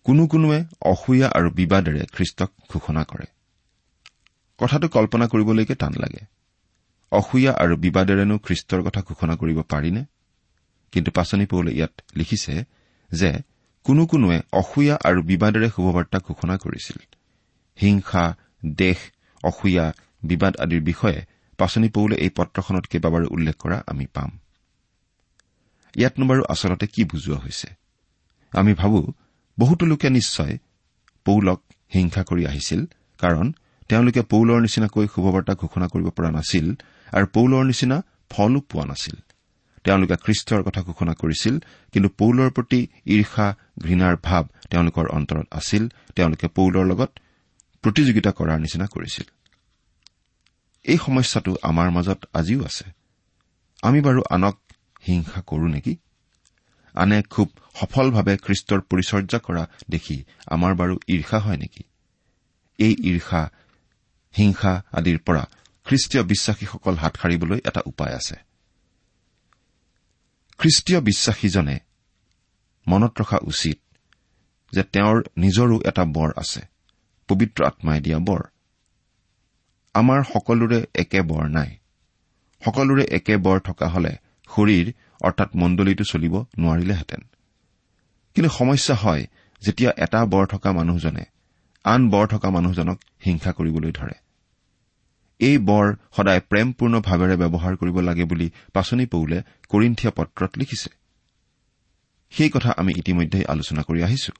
কোনো 0.03 0.27
কোনোৱে 0.27 0.60
অসূয়া 0.81 1.27
আৰু 1.27 1.50
বিবাদেৰে 1.51 2.05
খ্ৰীষ্টক 2.13 2.51
ঘোষণা 2.74 3.03
কৰে। 3.03 3.25
কথাটো 4.58 4.88
কল্পনা 4.88 5.27
কৰিবলৈকে 5.27 5.75
টান 5.75 5.93
লাগে। 5.93 6.25
অসূয়া 7.12 7.51
আৰু 7.51 7.75
বিবাদেৰেনো 7.77 8.38
খ্ৰীষ্টৰ 8.38 8.81
কথা 8.84 9.01
ঘোষণা 9.01 9.36
কৰিব 9.36 9.62
পাৰিনে? 9.62 10.05
কিন্তু 10.91 11.12
পাচনি 11.12 11.46
পৌলে 11.46 11.72
ইয়াত 11.72 11.93
লিখিছে 12.15 12.63
যে 13.12 13.31
কোনো 13.84 14.05
কোনোৱে 14.05 14.41
অসূয়া 14.53 14.96
আৰু 15.03 15.22
বিবাদেৰে 15.24 15.70
শুভবাৰ্তা 15.70 16.20
ঘোষণা 16.20 16.58
কৰিছিল। 16.58 16.98
হিংসা 17.81 18.36
দেশ 18.65 18.98
অসূয়া 19.43 19.93
বিবাদ 20.24 20.58
আদিৰ 20.58 20.81
বিষয়ে 20.81 21.25
পাচনি 21.62 21.88
পৌলে 21.96 22.15
এই 22.25 22.32
পত্ৰখনত 22.38 22.86
কেইবাবাৰো 22.91 23.27
উল্লেখ 23.36 23.56
কৰা 23.63 23.77
আমি 23.91 24.06
পাম। 24.15 24.32
ইয়াতনো 25.94 26.24
বাৰু 26.30 26.41
আচলতে 26.53 26.86
কি 26.94 27.01
বুজোৱা 27.12 27.38
হৈছে? 27.44 27.68
আমি 28.53 28.72
ভাবো 28.74 29.00
বহুতো 29.58 29.84
লোকে 29.91 30.08
নিশ্চয় 30.18 30.53
পৌলক 31.25 31.60
হিংসা 31.94 32.22
কৰি 32.30 32.44
আহিছিল 32.50 32.82
কাৰণ 33.20 33.48
তেওঁলোকে 33.89 34.22
পৌলৰ 34.32 34.60
নিচিনাকৈ 34.65 35.06
শুভবাৰ্তা 35.13 35.53
ঘোষণা 35.62 35.88
কৰিব 35.94 36.08
পৰা 36.18 36.30
নাছিল 36.38 36.65
আৰু 37.12 37.25
পৌলৰ 37.36 37.63
নিচিনা 37.72 37.98
ফলো 38.32 38.60
পোৱা 38.70 38.86
নাছিল। 38.91 39.15
তেওঁলোকে 39.86 40.15
খ্ৰীষ্টৰ 40.25 40.62
কথা 40.68 40.82
ঘোষণা 40.89 41.13
কৰিছিল 41.22 41.56
কিন্তু 41.94 42.10
পৌলৰ 42.20 42.50
প্ৰতি 42.58 42.80
ঈৰ্ষা 43.15 43.48
ঘৃণাৰ 43.84 44.15
ভাৱ 44.27 44.44
তেওঁলোকৰ 44.72 45.06
অন্তৰত 45.18 45.46
আছিল। 45.60 45.84
তেওঁলোকে 46.15 46.48
পৌলৰ 46.58 46.84
লগত 46.91 47.12
প্ৰতিযোগিতা 47.84 48.32
কৰাৰ 48.39 48.60
নিচিনা 48.65 48.86
কৰিছিল। 48.96 49.27
এই 50.83 50.97
সমস্যাটো 50.97 51.55
আমাৰ 51.61 51.91
মাজত 51.91 52.25
আজিও 52.33 52.65
আছে। 52.65 52.83
আমি 53.81 54.01
বাৰু 54.01 54.21
আনক 54.29 54.57
হিংসা 55.07 55.41
কৰো 55.41 55.67
নেকি? 55.67 55.95
আনে 56.93 57.21
খুব 57.21 57.50
সফলভাৱে 57.79 58.38
খ্ৰীষ্টৰ 58.38 58.81
পৰিচৰ্যা 58.81 59.39
কৰা 59.39 59.67
দেখি 59.89 60.23
আমাৰ 60.47 60.75
বাৰু 60.75 61.00
ঈৰ্ষা 61.07 61.39
হয় 61.39 61.57
নেকি? 61.57 61.83
এই 62.77 62.95
ঈৰ্ষা 63.03 63.50
হিংসা 64.38 64.83
আদিৰ 64.91 65.19
পৰা 65.19 65.43
খ্ৰীষ্টীয় 65.85 66.23
বিশ্বাসীসকল 66.23 66.95
হাত 66.95 67.17
সাৰিবলৈ 67.17 67.59
এটা 67.65 67.81
উপায় 67.85 68.15
আছে। 68.15 68.35
খ্ৰীষ্টীয় 70.57 71.01
বিশ্বাসীজনে 71.01 71.79
মনত 72.88 73.21
ৰখা 73.21 73.38
উচিত 73.41 73.79
যে 74.71 74.83
তেওঁৰ 74.83 75.23
নিজৰো 75.38 75.81
এটা 75.85 76.05
বৰ 76.05 76.33
আছে 76.35 76.61
পবিত্ৰ 77.27 77.65
আত্মাই 77.65 78.01
দিয়া 78.01 78.19
বৰ। 78.19 78.41
আমাৰ 79.95 80.24
সকলোৰে 80.24 80.86
একে 80.95 81.21
বৰ 81.21 81.50
নাই। 81.50 81.77
সকলোৰে 82.65 83.03
একে 83.03 83.38
বৰ 83.38 83.60
থকা 83.60 83.88
হলে 83.88 84.12
শৰীৰ 84.50 84.93
অৰ্থাৎ 85.21 85.50
মণ্ডলীটো 85.55 86.03
চলিব 86.03 86.33
নোৱাৰিলেহেঁতেন। 86.57 87.21
কিন্তু 88.36 88.50
সমস্যা 88.50 88.95
হয় 88.95 89.27
যেতিয়া 89.62 89.91
এটা 89.98 90.25
বৰ 90.25 90.45
থকা 90.45 90.71
মানুহজনে 90.71 91.25
আন 91.86 92.10
বৰ 92.10 92.27
থকা 92.27 92.50
মানুহজনক 92.50 93.00
হিংসা 93.25 93.51
কৰিবলৈ 93.51 93.91
ধৰে। 93.91 94.13
এই 95.39 95.57
বৰ 95.57 95.95
সদায় 96.17 96.39
প্ৰেমপূৰ্ণ 96.39 97.00
ভাৱেৰে 97.00 97.36
ব্যৱহাৰ 97.36 97.75
কৰিব 97.75 98.00
লাগে 98.00 98.24
বুলি 98.24 98.51
পাচনি 98.74 99.05
পৌলে 99.05 99.43
কৰিন্ঠিয়া 99.69 100.12
পত্ৰত 100.15 100.57
লিখিছে। 100.57 100.89
সেই 102.29 102.50
কথা 102.50 102.71
আমি 102.77 102.93
ইতিমধ্যে 102.98 103.45
আলোচনা 103.45 103.81
কৰি 103.81 104.03
আহিছো। 104.03 104.33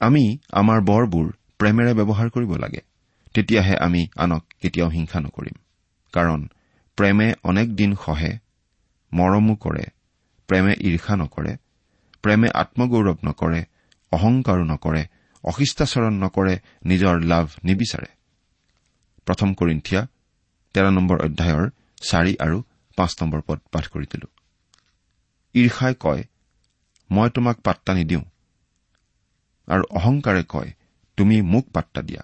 আমি 0.00 0.38
আমাৰ 0.52 0.80
বৰবোৰ 0.80 1.32
প্ৰেমেৰে 1.62 1.92
ব্যৱহাৰ 1.98 2.28
কৰিব 2.34 2.52
লাগে 2.60 2.80
তেতিয়াহে 3.34 3.74
আমি 3.86 4.00
আনক 4.24 4.42
কেতিয়াও 4.62 4.88
হিংসা 4.90 5.18
নকৰিম। 5.26 5.56
কাৰণ 6.14 6.40
প্ৰেমে 6.98 7.28
অনেক 7.50 7.68
দিন 7.76 7.92
সহে 8.04 8.32
মৰমো 9.12 9.54
কৰে 9.64 9.84
প্ৰেমে 10.48 10.72
ঈৰ্ষা 10.88 11.14
নকৰে 11.22 11.52
প্ৰেমে 12.24 12.48
আত্মগৌৰৱ 12.62 13.18
নকৰে 13.28 13.60
অহংকাৰো 14.12 14.64
নকৰে 14.64 15.02
অশিষ্টাচৰণ 15.44 16.18
নকৰে 16.24 16.54
নিজৰ 16.86 17.14
লাভ 17.32 17.46
নিবিচাৰে। 17.64 18.10
প্ৰথম 19.26 19.48
কৰিন্ঠিয়া 19.54 20.02
তেৰ 20.74 20.86
নম্বৰ 20.98 21.18
অধ্যায়ৰ 21.26 21.64
চাৰি 22.02 22.32
আৰু 22.44 22.58
পাঁচ 22.98 23.12
নম্বৰ 23.20 23.40
পদ 23.48 23.58
পাঠ 23.72 23.84
কৰি 23.94 24.06
দিলো। 24.12 24.28
ঈৰ্ষাই 25.54 25.94
কয় 26.00 26.22
মই 27.10 27.28
তোমাক 27.36 27.56
পাত্তা 27.66 27.92
নিদিওঁ। 27.94 28.24
আৰু 29.68 29.82
অহংকাৰে 29.98 30.42
কয় 30.48 30.70
তুমি 31.16 31.42
মোক 31.42 31.70
পাত্তা 31.70 32.02
দিয়া। 32.02 32.22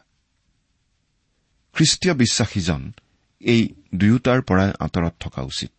খ্ৰীষ্টীয় 1.73 2.15
বিশ্বাসীজন 2.15 2.93
এই 3.41 3.75
দুয়োটাৰ 3.95 4.43
পৰাই 4.43 4.73
আঁতৰত 4.81 5.15
থকা 5.21 5.43
উচিত। 5.43 5.71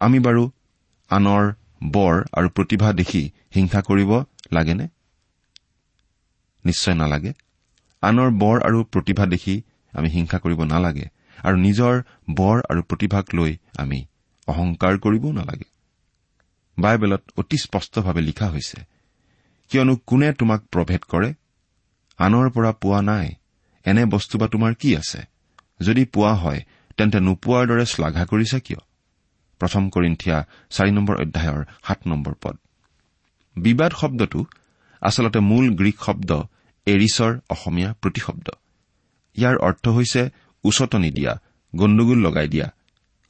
আমি 0.00 0.18
বাৰু 0.18 0.50
আনৰ 1.08 1.52
বৰ 1.84 2.24
আৰু 2.32 2.48
প্ৰতিভা 2.48 2.92
দেখি 2.92 3.30
হিংসা 3.54 3.82
কৰিব 3.82 4.24
লাগেনে? 4.52 4.88
নিশ্চয় 6.64 6.94
নালাগে। 6.94 7.32
আনৰ 8.02 8.30
বৰ 8.30 8.62
আৰু 8.62 8.84
প্ৰতিভা 8.84 9.26
দেখি 9.26 9.62
আমি 9.92 10.08
হিংসা 10.08 10.38
কৰিব 10.38 10.64
নালাগে 10.64 11.06
আৰু 11.38 11.56
নিজৰ 11.56 12.02
বৰ 12.30 12.62
আৰু 12.70 12.82
প্ৰতিভাক 12.82 13.34
লৈ 13.34 13.56
আমি 13.78 14.06
অহংকাৰ 14.46 14.98
কৰিবও 14.98 15.32
নালাগে। 15.32 15.64
বাইবেলত 16.78 17.22
অতি 17.36 17.56
স্পষ্টভাৱে 17.56 18.20
লিখা 18.20 18.50
হৈছে 18.50 18.82
কিয়নো 19.68 19.96
কোনে 19.96 20.32
তোমাক 20.32 20.66
প্ৰভেদ 20.66 21.00
কৰে? 21.00 21.34
আনৰ 22.24 22.46
পৰা 22.54 22.70
পোৱা 22.82 23.00
নাই 23.10 23.28
এনে 23.86 24.02
বস্তু 24.14 24.34
বা 24.40 24.46
তোমাৰ 24.54 24.72
কি 24.80 24.90
আছে? 25.00 25.20
যদি 25.86 26.02
পোৱা 26.14 26.32
হয় 26.42 26.60
তেন্তে 26.96 27.18
নোপোৱাৰ 27.26 27.64
দৰে 27.70 27.84
শ্লাঘা 27.92 28.24
কৰিছে 28.32 28.58
কিয়? 28.66 28.80
প্ৰথম 29.60 29.82
কৰিন্ঠিয়া 29.94 30.36
চাৰি 30.74 30.92
নম্বৰ 30.96 31.16
অধ্যায়ৰ 31.24 31.62
সাত 31.86 32.00
নম্বৰ 32.10 32.34
পদ। 32.42 32.56
বিবাদ 33.56 33.92
শব্দটো 34.00 34.40
আচলতে 35.02 35.40
মূল 35.50 35.66
গ্ৰীক 35.78 35.98
শব্দ 36.06 36.30
এৰিছৰ 36.86 37.32
অসমীয়া 37.54 37.90
প্ৰতিশব্দ। 38.02 38.48
ইয়াৰ 39.36 39.56
অৰ্থ 39.66 39.84
হৈছে 39.96 40.22
উচতনি 40.64 41.10
দিয়া 41.10 41.32
গণ্ডগোল 41.72 42.18
লগাই 42.26 42.48
দিয়া 42.48 42.66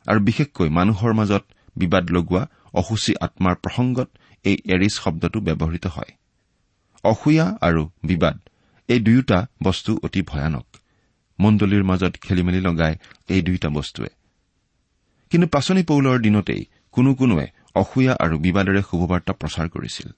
আৰু 0.07 0.21
বিশেষকৈ 0.29 0.69
মানুহৰ 0.79 1.13
মাজত 1.21 1.45
বিবাদ 1.77 2.05
লগোৱা 2.17 2.43
অসুচী 2.81 3.13
আত্মাৰ 3.27 3.55
প্ৰসংগত 3.65 4.09
এই 4.45 4.57
এৰিছ 4.75 4.95
শব্দটো 5.05 5.39
ব্যৱহৃত 5.47 5.87
হয়। 5.87 6.13
অসূয়া 7.05 7.47
আৰু 7.61 7.83
বিবাদ 8.05 8.37
এই 8.93 9.01
দুয়োটা 9.01 9.39
বস্তু 9.63 9.91
অতি 10.03 10.23
ভয়ানক। 10.23 10.67
মণ্ডলীৰ 11.39 11.85
মাজত 11.85 12.15
খেলি 12.17 12.43
মেলি 12.43 12.61
লগাই 12.61 12.95
এই 13.29 13.41
দুয়োটা 13.43 13.69
বস্তুৱে। 13.69 14.11
কিন্তু 15.31 15.47
পাচনি 15.49 15.83
পৌলৰ 15.83 16.19
দিনতেই 16.19 16.63
কোনো 16.95 17.11
কোনোৱে 17.15 17.47
অসূয়া 17.75 18.13
আৰু 18.25 18.35
বিবাদেৰে 18.39 18.81
শুভবাৰ্তা 18.91 19.33
প্ৰচাৰ 19.33 19.67
কৰিছিল। 19.69 20.09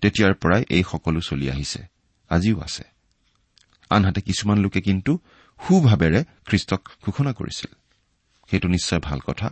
তেতিয়াৰ 0.00 0.34
পৰাই 0.34 0.62
এই 0.70 0.82
সকলো 0.90 1.20
চলি 1.20 1.46
আহিছে। 1.50 1.80
আজিও 2.30 2.60
আছে। 2.60 2.84
আনহাতে 3.90 4.20
কিছুমান 4.20 4.58
লোকে 4.58 4.80
কিন্তু 4.80 5.12
সুভাৱেৰে 5.60 6.20
খ্ৰীষ্টক 6.46 6.82
ঘোষণা 7.04 7.32
কৰিছিল। 7.32 7.72
সেইটো 8.50 8.68
নিশ্চয় 8.68 9.00
ভাল 9.02 9.18
কথা। 9.20 9.48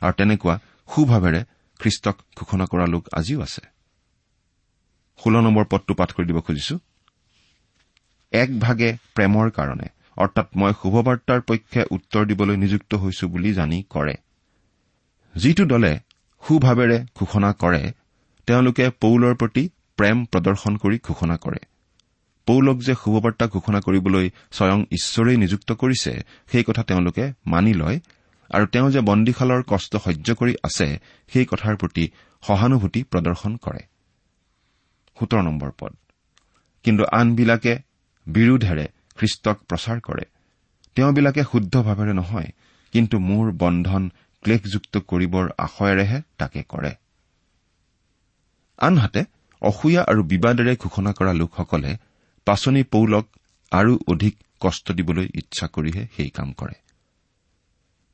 আৰু 0.00 0.12
তেনেকুৱা 0.12 0.54
সুভাৱেৰে 0.94 1.40
খ্ৰীষ্টক 1.80 2.16
ঘোষণা 2.36 2.64
কৰা 2.66 2.86
লোক 2.86 3.04
আজিও 3.12 3.40
আছে। 3.42 3.62
ষোল্ল 5.18 5.36
নম্বৰ 5.40 5.64
পদটো 5.64 5.92
পাঠ 5.94 6.10
কৰি 6.12 6.26
দিব 6.26 6.38
খুজিছো। 6.40 6.78
এক 8.42 8.50
ভাগে 8.60 8.88
প্ৰেমৰ 9.14 9.50
কাৰণে। 9.50 9.88
অৰ্থাৎ 10.16 10.46
মই 10.56 10.72
শুভবাৰ্তাৰ 10.82 11.40
পক্ষে 11.40 11.80
উত্তৰ 11.90 12.26
দিবলৈ 12.26 12.56
নিযুক্ত 12.56 12.94
হৈছো 12.94 13.28
বুলি 13.28 13.50
জানি 13.54 13.78
কৰে। 13.90 14.14
যিটো 15.34 15.64
দলে 15.64 15.92
সুভাৱেৰে 16.42 16.98
ঘোষণা 17.14 17.52
কৰে 17.52 17.82
তেওঁলোকে 18.46 18.84
পৌলৰ 19.00 19.34
প্ৰতি 19.34 19.62
প্ৰেম 19.96 20.16
প্ৰদৰ্শন 20.24 20.76
কৰি 20.76 20.98
ঘোষণা 21.02 21.36
কৰে। 21.36 21.60
পৌলক 22.46 22.78
যে 22.78 22.94
শুভবাৰ্তা 22.94 23.46
ঘোষণা 23.46 23.80
কৰিবলৈ 23.80 24.26
স্বয়ং 24.52 24.80
ঈশ্বৰেই 24.92 25.36
নিযুক্ত 25.36 25.72
কৰিছে 25.72 26.12
সেই 26.52 26.64
কথা 26.64 26.82
তেওঁলোকে 26.82 27.24
মানি 27.46 27.72
লয় 27.74 27.98
আৰু 28.50 28.64
তেওঁ 28.66 28.90
যে 28.90 29.00
বন্দীশালৰ 29.00 29.62
কষ্ট 29.66 29.92
সহ্য 29.96 30.28
কৰি 30.34 30.54
আছে 30.62 30.88
সেই 31.32 31.44
কথাৰ 31.44 31.74
প্ৰতি 31.76 32.04
সহানুভূতি 32.42 33.00
প্ৰদৰ্শন 33.02 33.52
কৰে। 33.56 33.82
কিন্তু 36.84 37.04
আনবিলাকে 37.12 37.78
বিৰোধেৰে 38.26 38.86
খ্ৰীষ্টক 39.16 39.56
প্ৰচাৰ 39.68 40.00
কৰে। 40.00 40.24
তেওঁবিলাকে 40.94 41.42
শুদ্ধভাৱেৰে 41.52 42.12
নহয় 42.12 42.50
কিন্তু 42.92 43.18
মোৰ 43.18 43.52
বন্ধন 43.52 44.10
ক্লেশযুক্ত 44.42 44.98
কৰিবৰ 44.98 45.50
আশয়েৰেহে 45.58 46.22
তাকে 46.38 46.62
কৰে। 46.62 46.92
আনহাতে 48.78 49.24
অসূয়া 49.62 50.02
আৰু 50.02 50.22
বিবাদেৰে 50.22 50.76
ঘোষণা 50.76 51.12
কৰা 51.12 51.32
লোকসকলে 51.32 51.96
পাচনি 52.44 52.82
পৌলক 52.82 53.26
আৰু 53.70 53.98
অধিক 54.08 54.34
কষ্ট 54.60 54.92
দিবলৈ 54.92 55.28
ইচ্ছা 55.34 55.66
কৰিহে 55.66 56.06
সেই 56.16 56.30
কাম 56.30 56.52
কৰে। 56.52 56.74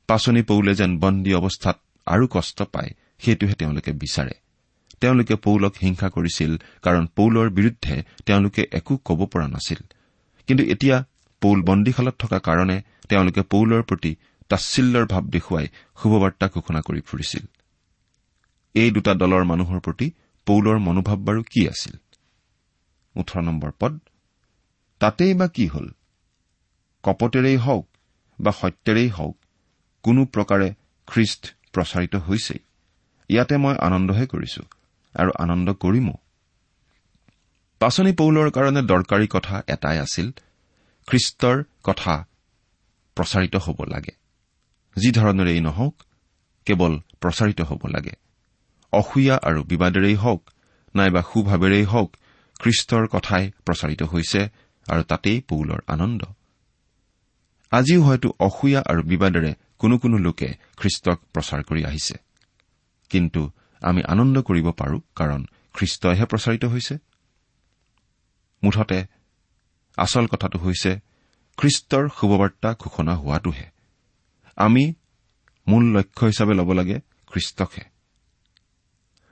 পাচনি 0.07 0.41
পৌলে 0.41 0.75
যেন 0.75 0.99
বন্দী 0.99 1.33
অৱস্থাত 1.33 1.77
আৰু 2.05 2.27
কষ্ট 2.31 2.63
পায় 2.63 2.91
সেইটোহে 3.19 3.53
তেওঁলোকে 3.53 3.91
বিচাৰে। 3.91 4.33
তেওঁলোকে 4.99 5.35
পৌলক 5.35 5.73
হিংসা 5.81 6.09
কৰিছিল 6.09 6.51
কাৰণ 6.81 7.07
পৌলৰ 7.15 7.49
বিৰুদ্ধে 7.49 8.03
তেওঁলোকে 8.25 8.67
একো 8.71 8.97
কব 8.97 9.25
পৰা 9.25 9.47
নাছিল। 9.47 9.77
কিন্তু 10.47 10.63
এতিয়া 10.63 11.05
পৌল 11.41 11.61
বন্দীশালত 11.61 12.15
থকা 12.19 12.39
কাৰণে 12.39 12.81
তেওঁলোকে 13.09 13.41
পৌলৰ 13.41 13.81
প্ৰতি 13.83 14.15
তাচ্ছিল্যৰ 14.49 15.05
ভাৱ 15.05 15.23
দেখুৱাই 15.23 15.67
শুভবাৰ্তা 16.01 16.47
ঘোষণা 16.47 16.81
কৰি 16.81 17.01
ফুৰিছিল। 17.01 17.45
এই 18.75 18.91
দুটা 18.91 19.13
দলৰ 19.13 19.43
মানুহৰ 19.43 19.79
প্ৰতি 19.79 20.11
পৌলৰ 20.45 20.77
মনোভাৱ 20.77 21.17
বাৰু 21.17 21.43
কি 21.43 21.67
আছিল? 21.67 21.93
তাতেই 24.99 25.33
বা 25.33 25.47
কি 25.47 25.67
হল? 25.67 25.87
কপতেৰেই 27.03 27.57
হওক 27.57 27.87
বা 28.39 28.51
সত্যৰেই 28.51 29.09
হওক 29.09 29.37
কোনো 30.03 30.25
প্ৰকাৰে 30.25 30.73
খ্ৰীষ্ট 31.07 31.55
প্ৰচাৰিত 31.73 32.15
হৈছেই। 32.15 32.59
ইয়াতে 33.29 33.57
মই 33.57 33.75
আনন্দহে 33.75 34.25
কৰিছো 34.25 34.63
আৰু 35.15 35.31
আনন্দ 35.39 35.73
কৰিমো। 35.73 36.20
পাচনি 37.81 38.11
পৌলৰ 38.13 38.49
কাৰণে 38.49 38.81
দৰকাৰী 38.81 39.27
কথা 39.27 39.55
এটাই 39.67 39.97
আছিল 39.99 40.27
খ্ৰীষ্টৰ 41.07 41.57
কথা 41.83 42.13
প্ৰচাৰিত 43.17 43.55
হ'ব 43.55 43.79
লাগে। 43.93 44.13
যি 44.95 45.09
ধৰণেৰেই 45.11 45.61
নহওক 45.61 45.95
কেৱল 46.65 46.93
প্ৰচাৰিত 47.21 47.59
হ'ব 47.61 47.81
লাগে। 47.87 48.13
অসূয়া 48.93 49.35
আৰু 49.47 49.63
বিবাদেৰেই 49.63 50.15
হওক 50.15 50.41
নাইবা 50.95 51.21
সুভাৱেৰেই 51.21 51.85
হওক 51.85 52.09
খ্ৰীষ্টৰ 52.59 53.03
কথাই 53.07 53.43
প্ৰচাৰিত 53.65 54.01
হৈছে 54.03 54.41
আৰু 54.89 55.01
তাতেই 55.03 55.41
পৌলৰ 55.41 55.79
আনন্দ। 55.87 56.21
আজিও 57.71 58.01
হয়তো 58.03 58.27
অসূয়া 58.39 58.81
আৰু 58.81 59.01
বিবাদেৰে 59.03 59.51
কোনো 59.77 59.95
কোনো 59.97 60.17
লোকে 60.17 60.49
খ্ৰীষ্টক 60.77 61.17
প্ৰচাৰ 61.33 61.61
কৰি 61.63 61.81
আহিছে। 61.85 62.15
কিন্তু 63.09 63.41
আমি 63.81 64.01
আনন্দ 64.03 64.35
কৰিব 64.41 64.67
পাৰো 64.71 64.97
কাৰণ 65.15 65.41
খ্ৰীষ্টইহে 65.73 66.25
প্ৰচাৰিত 66.25 66.65
হৈছে। 66.65 66.95
মুঠতে 68.63 68.99
আচল 69.97 70.25
কথাটো 70.27 70.57
হৈছে 70.59 70.91
খ্ৰীষ্টৰ 71.57 72.09
শুভবাৰ্তা 72.17 72.69
ঘোষণা 72.79 73.13
হোৱাটোহে। 73.15 73.67
আমি 74.55 74.93
মূল 75.67 75.83
লক্ষ্য 75.97 76.25
হিচাপে 76.25 76.53
ল'ব 76.53 76.71
লাগে 76.71 76.99
খ্ৰীষ্টকহে। 77.31 77.83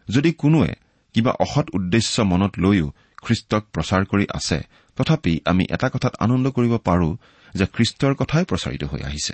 যদি 0.08 0.32
কোনোৱে 0.32 0.76
কিবা 1.14 1.32
অসৎ 1.32 1.68
উদ্দেশ্য 1.74 2.22
মনত 2.22 2.54
লৈও 2.60 2.88
খ্ৰীষ্টক 3.22 3.64
প্ৰচাৰ 3.74 4.06
কৰি 4.06 4.26
আছে 4.30 4.58
তথাপি 4.96 5.42
আমি 5.46 5.64
এটা 5.70 5.90
কথাত 5.90 6.14
আনন্দ 6.20 6.46
কৰিব 6.52 6.78
পাৰো 6.78 7.10
যে 7.54 7.66
খ্ৰীষ্টৰ 7.66 8.14
কথাই 8.16 8.44
প্ৰচাৰিত 8.46 8.84
হৈ 8.84 9.02
আহিছে। 9.02 9.34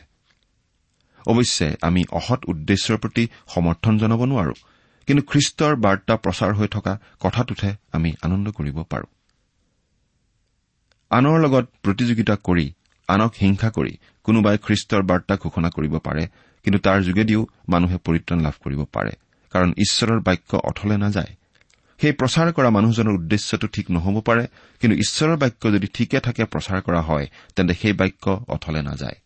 অৱশ্যে 1.28 1.68
আমি 1.82 2.02
অসৎ 2.12 2.42
উদ্দেশ্যৰ 2.46 2.98
প্ৰতি 2.98 3.24
সমৰ্থন 3.48 3.94
জনাব 3.98 4.22
নোৱাৰো 4.24 4.56
কিন্তু 5.08 5.24
খ্ৰীষ্টৰ 5.32 5.74
বাৰ্তা 5.76 6.16
প্ৰচাৰ 6.16 6.52
হৈ 6.54 6.68
থকা 6.68 6.94
কথাটোতহে 7.20 7.72
আমি 7.92 8.10
আনন্দ 8.22 8.52
কৰিব 8.52 8.84
পাৰো। 8.84 9.08
আনৰ 11.12 11.36
লগত 11.40 11.66
প্ৰতিযোগিতা 11.84 12.36
কৰি 12.48 12.66
আনক 13.10 13.32
হিংসা 13.42 13.70
কৰি 13.70 13.94
কোনোবাই 14.26 14.58
খ্ৰীষ্টৰ 14.58 15.02
বাৰ্তা 15.02 15.36
ঘোষণা 15.44 15.70
কৰিব 15.70 15.94
পাৰে 15.98 16.24
কিন্তু 16.66 16.80
তাৰ 16.80 17.00
যোগেদিও 17.02 17.42
মানুহে 17.70 17.98
পৰিত্ৰাণ 18.06 18.40
লাভ 18.42 18.56
কৰিব 18.64 18.82
পাৰে 18.96 19.14
কাৰণ 19.54 19.70
ঈশ্বৰৰ 19.78 20.20
বাক্য 20.20 20.52
অথলে 20.70 20.98
নাযায়। 20.98 21.32
সেই 22.00 22.14
প্ৰচাৰ 22.20 22.48
কৰা 22.52 22.70
মানুহজনৰ 22.70 23.18
উদ্দেশ্যটো 23.20 23.68
ঠিক 23.68 23.86
নহব 23.92 24.16
পাৰে 24.22 24.44
কিন্তু 24.82 24.96
ঈশ্বৰৰ 24.98 25.38
বাক্য 25.38 25.64
যদি 25.72 25.88
ঠিকে 25.94 26.20
থাকে 26.20 26.44
প্ৰচাৰ 26.44 26.80
কৰা 26.82 27.02
হয় 27.02 27.26
তেন্তে 27.56 27.74
সেই 27.74 27.94
বাক্য 27.94 28.26
অথলে 28.48 28.82
নাযায়। 28.82 29.18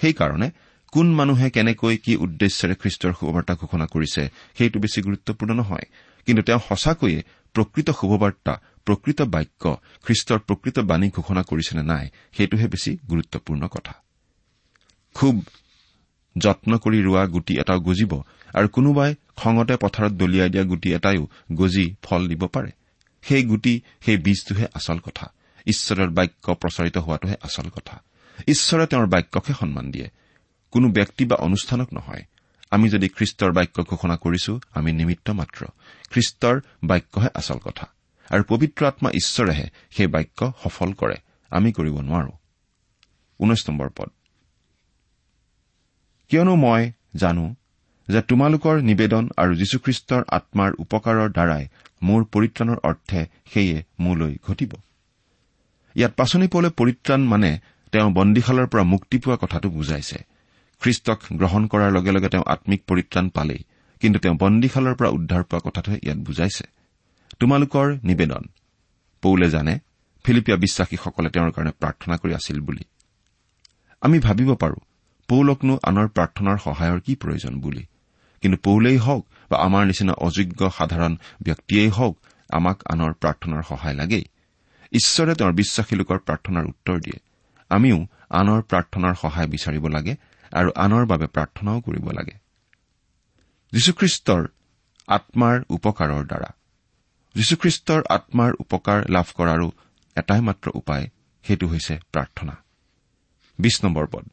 সেইকাৰণে 0.00 0.48
কোন 0.92 1.06
মানুহে 1.14 1.50
কেনেকৈ 1.50 1.96
কি 1.96 2.12
উদ্দেশ্যেৰে 2.16 2.74
খ্ৰীষ্টৰ 2.74 3.12
শুভবাৰ্তা 3.20 3.54
ঘোষণা 3.54 3.86
কৰিছে 3.86 4.22
সেইটো 4.58 4.76
বেছি 4.80 4.98
গুৰুত্বপূৰ্ণ 5.02 5.50
নহয় 5.54 5.86
কিন্তু 6.26 6.42
তেওঁ 6.42 6.60
সঁচাকৈয়ে 6.68 7.20
প্ৰকৃত 7.54 7.90
শুভবাৰ্তা 7.90 8.60
প্ৰকৃত 8.84 9.22
বাক্য 9.22 9.76
খ্ৰীষ্টৰ 10.04 10.38
প্ৰকৃত 10.38 10.78
বাণী 10.80 11.10
ঘোষণা 11.10 11.42
কৰিছে 11.42 11.76
নে 11.76 11.82
নাই 11.82 12.10
সেইটোহে 12.32 12.68
বেছি 12.68 12.98
গুৰুত্বপূৰ্ণ 13.10 13.66
কথা। 13.66 13.94
খুব 15.14 15.44
যত্ন 16.38 16.78
কৰি 16.78 17.02
ৰোৱা 17.02 17.26
গুটি 17.26 17.60
এটাও 17.60 17.80
গজিব 17.80 18.22
আৰু 18.54 18.68
কোনোবাই 18.68 19.14
খঙতে 19.36 19.76
পথাৰত 19.76 20.12
দলিয়াই 20.12 20.50
দিয়া 20.50 20.64
গুটি 20.64 20.92
এটাইও 20.92 21.28
গজি 21.52 21.94
ফল 22.02 22.28
দিব 22.28 22.46
পাৰে। 22.46 22.70
সেই 23.22 23.42
গুটি 23.42 23.80
সেই 24.00 24.16
বীজটোহে 24.16 24.66
আচল 24.74 24.98
কথা। 24.98 25.32
ঈশ্বৰৰ 25.66 26.10
বাক্য 26.10 26.54
প্ৰচাৰিত 26.54 26.96
হোৱাটোহে 26.98 27.36
আচল 27.42 27.68
কথা। 27.68 28.02
ঈশ্বৰে 28.48 28.86
তেওঁৰ 28.86 29.06
বাক্যকহে 29.06 29.54
সন্মান 29.60 29.90
দিয়ে। 29.90 30.10
কোনো 30.70 30.88
ব্যক্তি 30.88 31.24
বা 31.24 31.36
অনুষ্ঠানক 31.36 31.94
নহয়। 31.94 32.24
আমি 32.74 32.86
যদি 32.88 33.08
খ্ৰীষ্টৰ 33.08 33.52
বাক্য 33.52 33.82
ঘোষণা 33.82 34.16
কৰিছো 34.16 34.52
আমি 34.74 34.90
নিমিত্ত 34.92 35.30
মাত্ৰ। 35.30 35.66
খ্ৰীষ্টৰ 36.10 36.60
বাক্যহে 36.84 37.28
আচল 37.34 37.58
কথা। 37.58 37.86
আৰু 38.30 38.42
পবিত্ৰ 38.48 38.86
আত্মা 38.86 39.10
ঈশ্বৰেহে 39.10 39.66
সেই 39.90 40.06
বাক্য 40.06 40.52
সফল 40.62 40.92
কৰে। 40.92 41.16
আমি 41.50 41.72
কৰিব 41.72 41.96
নোৱাৰো। 42.00 42.32
কিয়নো 46.28 46.54
মই 46.56 46.92
জানো 47.16 47.54
যে 48.08 48.20
তোমালোকৰ 48.22 48.74
নিবেদন 48.82 49.28
আৰু 49.36 49.54
যীশুখ্ৰীষ্টৰ 49.54 50.22
আত্মাৰ 50.28 50.70
উপকাৰৰ 50.78 51.28
দ্বাৰাই 51.30 51.68
মোৰ 52.02 52.24
পৰিত্ৰাণৰ 52.24 52.78
অৰ্থে 52.82 53.20
সেয়ে 53.52 53.82
মোলৈ 54.00 54.38
ঘটিব। 54.48 54.72
ইয়াত 55.94 56.12
পাচনি 56.16 56.46
পৌলে 56.48 56.68
পৰিত্ৰাণ 56.68 57.20
মানে 57.22 57.58
তেওঁ 57.92 58.10
বন্দীশালৰ 58.10 58.66
পৰা 58.66 58.82
মুক্তি 58.82 59.18
পোৱা 59.18 59.36
কথাটো 59.40 59.70
বুজাইছে। 59.70 60.33
খ্ৰীষ্টক 60.84 61.20
গ্ৰহণ 61.32 61.66
কৰাৰ 61.66 61.92
লগে 61.92 62.12
লগে 62.12 62.28
তেওঁ 62.28 62.44
আম্মিক 62.46 62.82
পৰিত্ৰাণ 62.86 63.28
পালেই। 63.28 63.58
কিন্তু 64.00 64.18
তেওঁ 64.18 64.34
বন্দীশালৰ 64.34 64.94
পৰা 64.94 65.08
উদ্ধাৰ 65.08 65.42
পোৱা 65.42 65.60
কথাটোহে 65.64 65.98
ইয়াত 66.02 66.18
বুজাইছে। 66.18 66.64
তোমালোকৰ 67.40 67.98
নিবেদন। 68.04 68.42
পৌলে 69.22 69.50
জানে 69.50 69.78
ফিলিপিয়া 70.24 70.56
বিশ্বাসীসকলে 70.56 71.30
তেওঁৰ 71.30 71.50
কাৰণে 71.50 71.70
প্ৰাৰ্থনা 71.70 72.16
কৰি 72.16 72.34
আছিল 72.34 72.60
বুলি। 72.60 72.84
আমি 74.00 74.18
ভাবিব 74.18 74.54
পাৰো 74.54 74.74
পৌলকনো 75.28 75.78
আনৰ 75.82 76.08
প্ৰাৰ্থনাৰ 76.08 76.58
সহায়ৰ 76.58 77.00
কি 77.00 77.14
প্ৰয়োজন 77.14 77.60
বুলি। 77.60 77.86
কিন্তু 78.40 78.58
পৌলেই 78.58 78.96
হওক 78.96 79.26
বা 79.50 79.56
আমাৰ 79.58 79.86
নিচিনা 79.86 80.12
অযোগ্য 80.12 80.70
সাধাৰণ 80.76 81.16
ব্যক্তিয়েই 81.42 81.88
হওক 81.88 82.18
আমাক 82.48 82.82
আনৰ 82.92 83.12
প্ৰাৰ্থনাৰ 83.12 83.62
সহায় 83.68 83.94
লাগেই। 83.94 84.24
ঈশ্বৰে 84.92 85.34
তেওঁৰ 85.34 85.52
বিশ্বাসী 85.52 85.96
লোকৰ 85.96 86.18
প্ৰাৰ্থনাৰ 86.18 86.66
উত্তৰ 86.66 86.98
দিয়ে। 86.98 87.18
আমিও 87.70 88.06
আনৰ 88.30 88.62
প্ৰাৰ্থনাৰ 88.62 89.14
সহায় 89.14 89.46
বিচাৰিব 89.46 89.88
লাগে 89.88 90.16
আৰু 90.52 90.70
আনৰ 90.76 91.06
বাবে 91.06 91.26
প্ৰাৰ্থনাও 91.26 91.80
কৰিব 91.80 92.10
লাগে। 92.10 92.32
যীশুখ্ৰীষ্টৰ 93.72 94.46
আত্মাৰ 95.06 95.60
উপকাৰৰ 95.68 96.26
দ্বাৰা। 96.26 96.54
যীশুখ্ৰীষ্টৰ 97.34 98.02
আত্মাৰ 98.08 98.52
উপকাৰ 98.58 99.10
লাভ 99.10 99.26
কৰাৰো 99.36 99.70
এটাই 100.16 100.40
মাত্ৰ 100.40 100.70
উপায় 100.74 101.08
সেইটো 101.42 101.66
হৈছে 101.68 101.98
প্ৰাৰ্থনা। 102.12 102.56
বিশ 103.58 103.84
নম্বৰ 103.84 104.06
পদ। 104.06 104.28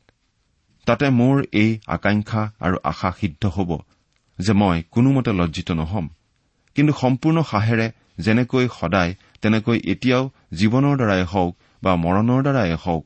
তাতে 0.86 1.10
মোৰ 1.10 1.46
এই 1.52 1.80
আকাংক্ষা 1.88 2.52
আৰু 2.60 2.78
আশা 2.84 3.12
সিদ্ধ 3.12 3.46
হ'ব 3.46 3.80
যে 4.40 4.54
মই 4.54 4.84
কোনোমতে 4.92 5.32
লজ্জিত 5.32 5.72
নহম। 5.72 6.10
কিন্তু 6.76 6.94
সম্পূৰ্ণ 6.94 7.44
সাহেৰে 7.44 7.92
যেনেকৈ 8.18 8.68
সদায় 8.80 9.16
তেনেকৈ 9.42 9.82
এতিয়াও 9.86 10.30
জীৱনৰ 10.54 10.96
দ্বাৰাই 10.96 11.24
হওক 11.24 11.58
বা 11.84 11.96
মৰণৰ 11.96 12.42
দ্বাৰাই 12.42 12.78
হওক 12.86 13.06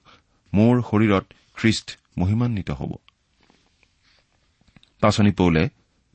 মোৰ 0.53 0.81
শৰীৰত 0.81 1.25
খ্ৰীষ্ট 1.55 1.97
মহিমান্বিত 2.17 2.69
হ'ব। 2.71 2.91
পাচনি 5.01 5.31
পৌলে 5.31 5.63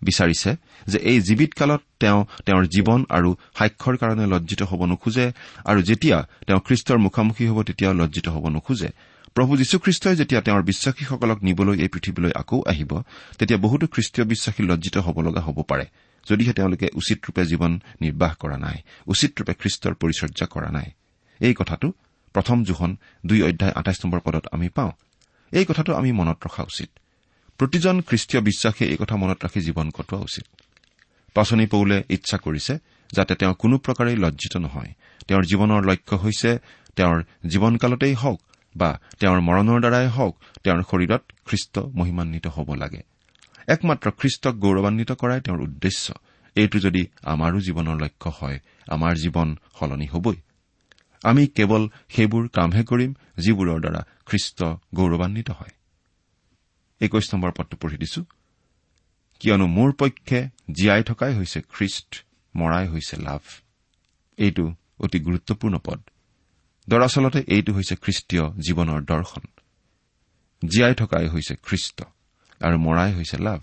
বিচাৰিছে 0.02 0.50
যে 0.86 0.98
এই 1.10 1.18
জীৱিত 1.20 1.52
কালত 1.54 1.80
তেওঁ 2.00 2.20
তেওঁৰ 2.46 2.64
জীৱন 2.74 3.00
আৰু 3.16 3.30
সাক্ষৰ 3.58 3.94
কাৰণে 3.96 4.24
লজ্জিত 4.32 4.60
হ'ব 4.70 4.80
নোখোজে 4.84 5.26
আৰু 5.70 5.80
যেতিয়া 5.88 6.18
তেওঁ 6.46 6.60
খ্ৰীষ্টৰ 6.66 6.98
মুখামুখি 6.98 7.44
হ'ব 7.48 7.58
তেতিয়াও 7.62 7.94
লজ্জিত 7.94 8.26
হ'ব 8.28 8.44
নোখোজে। 8.48 8.90
প্ৰভু 9.36 9.52
যীশুখ্ৰীষ্টই 9.56 10.16
যেতিয়া 10.16 10.40
তেওঁৰ 10.40 10.62
বিশ্বাসীসকলক 10.62 11.38
নিবলৈ 11.42 11.76
এই 11.84 11.90
পৃথিৱীলৈ 11.94 12.32
আকৌ 12.42 12.58
আহিব 12.72 12.92
তেতিয়া 13.38 13.58
বহুতো 13.64 13.86
খ্ৰীষ্টীয় 13.94 14.24
বিশ্বাসী 14.32 14.62
লজ্জিত 14.70 14.96
হ'ব 15.04 15.16
লগা 15.20 15.40
হ'ব 15.40 15.58
পাৰে। 15.70 15.86
যদিহে 16.26 16.52
তেওঁলোকে 16.52 16.86
উচিত 17.00 17.18
ৰূপে 17.26 17.42
জীৱন 17.50 17.72
নিৰ্বাহ 18.02 18.32
কৰা 18.42 18.56
নাই 18.56 18.78
উচিত 19.06 19.30
ৰূপে 19.38 19.54
খ্ৰীষ্টৰ 19.60 19.94
পৰিচৰ্যা 20.00 20.46
কৰা 20.46 20.70
নাই। 20.76 20.88
এই 21.40 21.54
কথাটো 21.54 21.88
প্ৰথম 22.34 22.64
জোখন 22.64 22.90
দুই 23.26 23.40
অধ্যায় 23.42 23.72
আঠাইছ 23.76 23.98
নম্বৰ 24.04 24.20
পদত 24.20 24.44
আমি 24.52 24.68
পাওঁ। 24.68 24.92
এই 25.52 25.64
কথাটো 25.64 25.94
আমি 25.94 26.12
মনত 26.12 26.38
ৰখা 26.46 26.62
উচিত। 26.62 26.90
প্ৰতিজন 27.58 28.00
খ্ৰীষ্টীয় 28.00 28.42
বিশ্বাসে 28.42 28.84
এই 28.84 28.96
কথা 28.96 29.16
মনত 29.16 29.44
ৰাখি 29.44 29.60
জীৱন 29.60 29.90
কটোৱা 29.90 30.20
উচিত। 30.20 30.46
পাচনি 31.34 31.66
পৌলে 31.66 32.04
ইচ্ছা 32.08 32.36
কৰিছে 32.38 32.78
যাতে 33.12 33.34
তেওঁ 33.34 33.54
কোনো 33.54 33.78
প্ৰকাৰে 33.78 34.16
লজ্জিত 34.16 34.56
নহয়। 34.56 34.92
তেওঁৰ 35.28 35.44
জীৱনৰ 35.44 35.82
লক্ষ্য 35.84 36.16
হৈছে 36.16 36.58
তেওঁৰ 36.96 37.22
জীৱনকালতেই 37.46 38.14
হওক 38.14 38.40
বা 38.76 39.00
তেওঁৰ 39.20 39.40
মৰণৰ 39.40 39.80
দ্বাৰাই 39.80 40.06
হওক 40.08 40.34
তেওঁৰ 40.64 40.82
শৰীৰত 40.82 41.22
খ্ৰীষ্ট 41.46 41.78
মহিমান্বিত 41.78 42.46
হ'ব 42.46 42.74
লাগে। 42.74 43.02
একমাত্ৰ 43.68 44.10
খ্ৰীষ্টক 44.10 44.54
গৌৰৱান্বিত 44.54 45.12
কৰাই 45.12 45.40
তেওঁৰ 45.40 45.60
উদ্দেশ্য। 45.60 46.14
এইটো 46.56 46.78
যদি 46.78 47.02
আমাৰো 47.22 47.58
জীৱনৰ 47.60 47.96
লক্ষ্য 48.02 48.30
হয় 48.38 48.58
আমাৰ 48.88 49.12
জীৱন 49.16 49.48
সলনি 49.78 50.06
হবই। 50.06 50.36
আমি 51.24 51.46
কেৱল 51.46 51.88
সেইবোৰ 52.08 52.48
কামহে 52.48 52.84
কৰিম 52.84 53.14
যিবোৰৰ 53.38 53.80
দ্বাৰা 53.80 54.06
খ্ৰীষ্ট 54.26 54.62
গৌৰৱান্বিত 54.94 55.50
হয়। 55.50 55.70
একৈশ 57.00 57.34
নম্বৰ 57.34 57.50
পদটো 57.52 57.76
পঢ়ি 57.76 57.96
দিছো। 57.96 58.24
কিয়নো 59.40 59.66
মোৰ 59.66 59.92
পক্ষে 59.92 60.48
জীয়াই 60.72 61.02
থকাই 61.02 61.34
হৈছে 61.34 61.60
খ্ৰীষ্ট 61.60 62.24
মৰাই 62.56 62.88
হৈছে 62.88 63.16
লাভ। 63.16 63.40
এইটো 64.38 64.74
অতি 64.98 65.18
গুৰুত্বপূৰ্ণ 65.20 65.78
পদ। 65.78 66.00
দৰাচলতে 66.88 67.40
এইটো 67.48 67.72
হৈছে 67.72 67.94
খ্ৰীষ্টীয় 67.96 68.44
জীৱনৰ 68.60 69.00
দৰ্শন। 69.04 69.44
জীয়াই 70.68 70.94
থকাই 70.94 71.28
হৈছে 71.28 71.54
খ্ৰীষ্ট 71.54 72.02
আৰু 72.60 72.78
মৰাই 72.78 73.14
হৈছে 73.14 73.36
লাভ। 73.38 73.60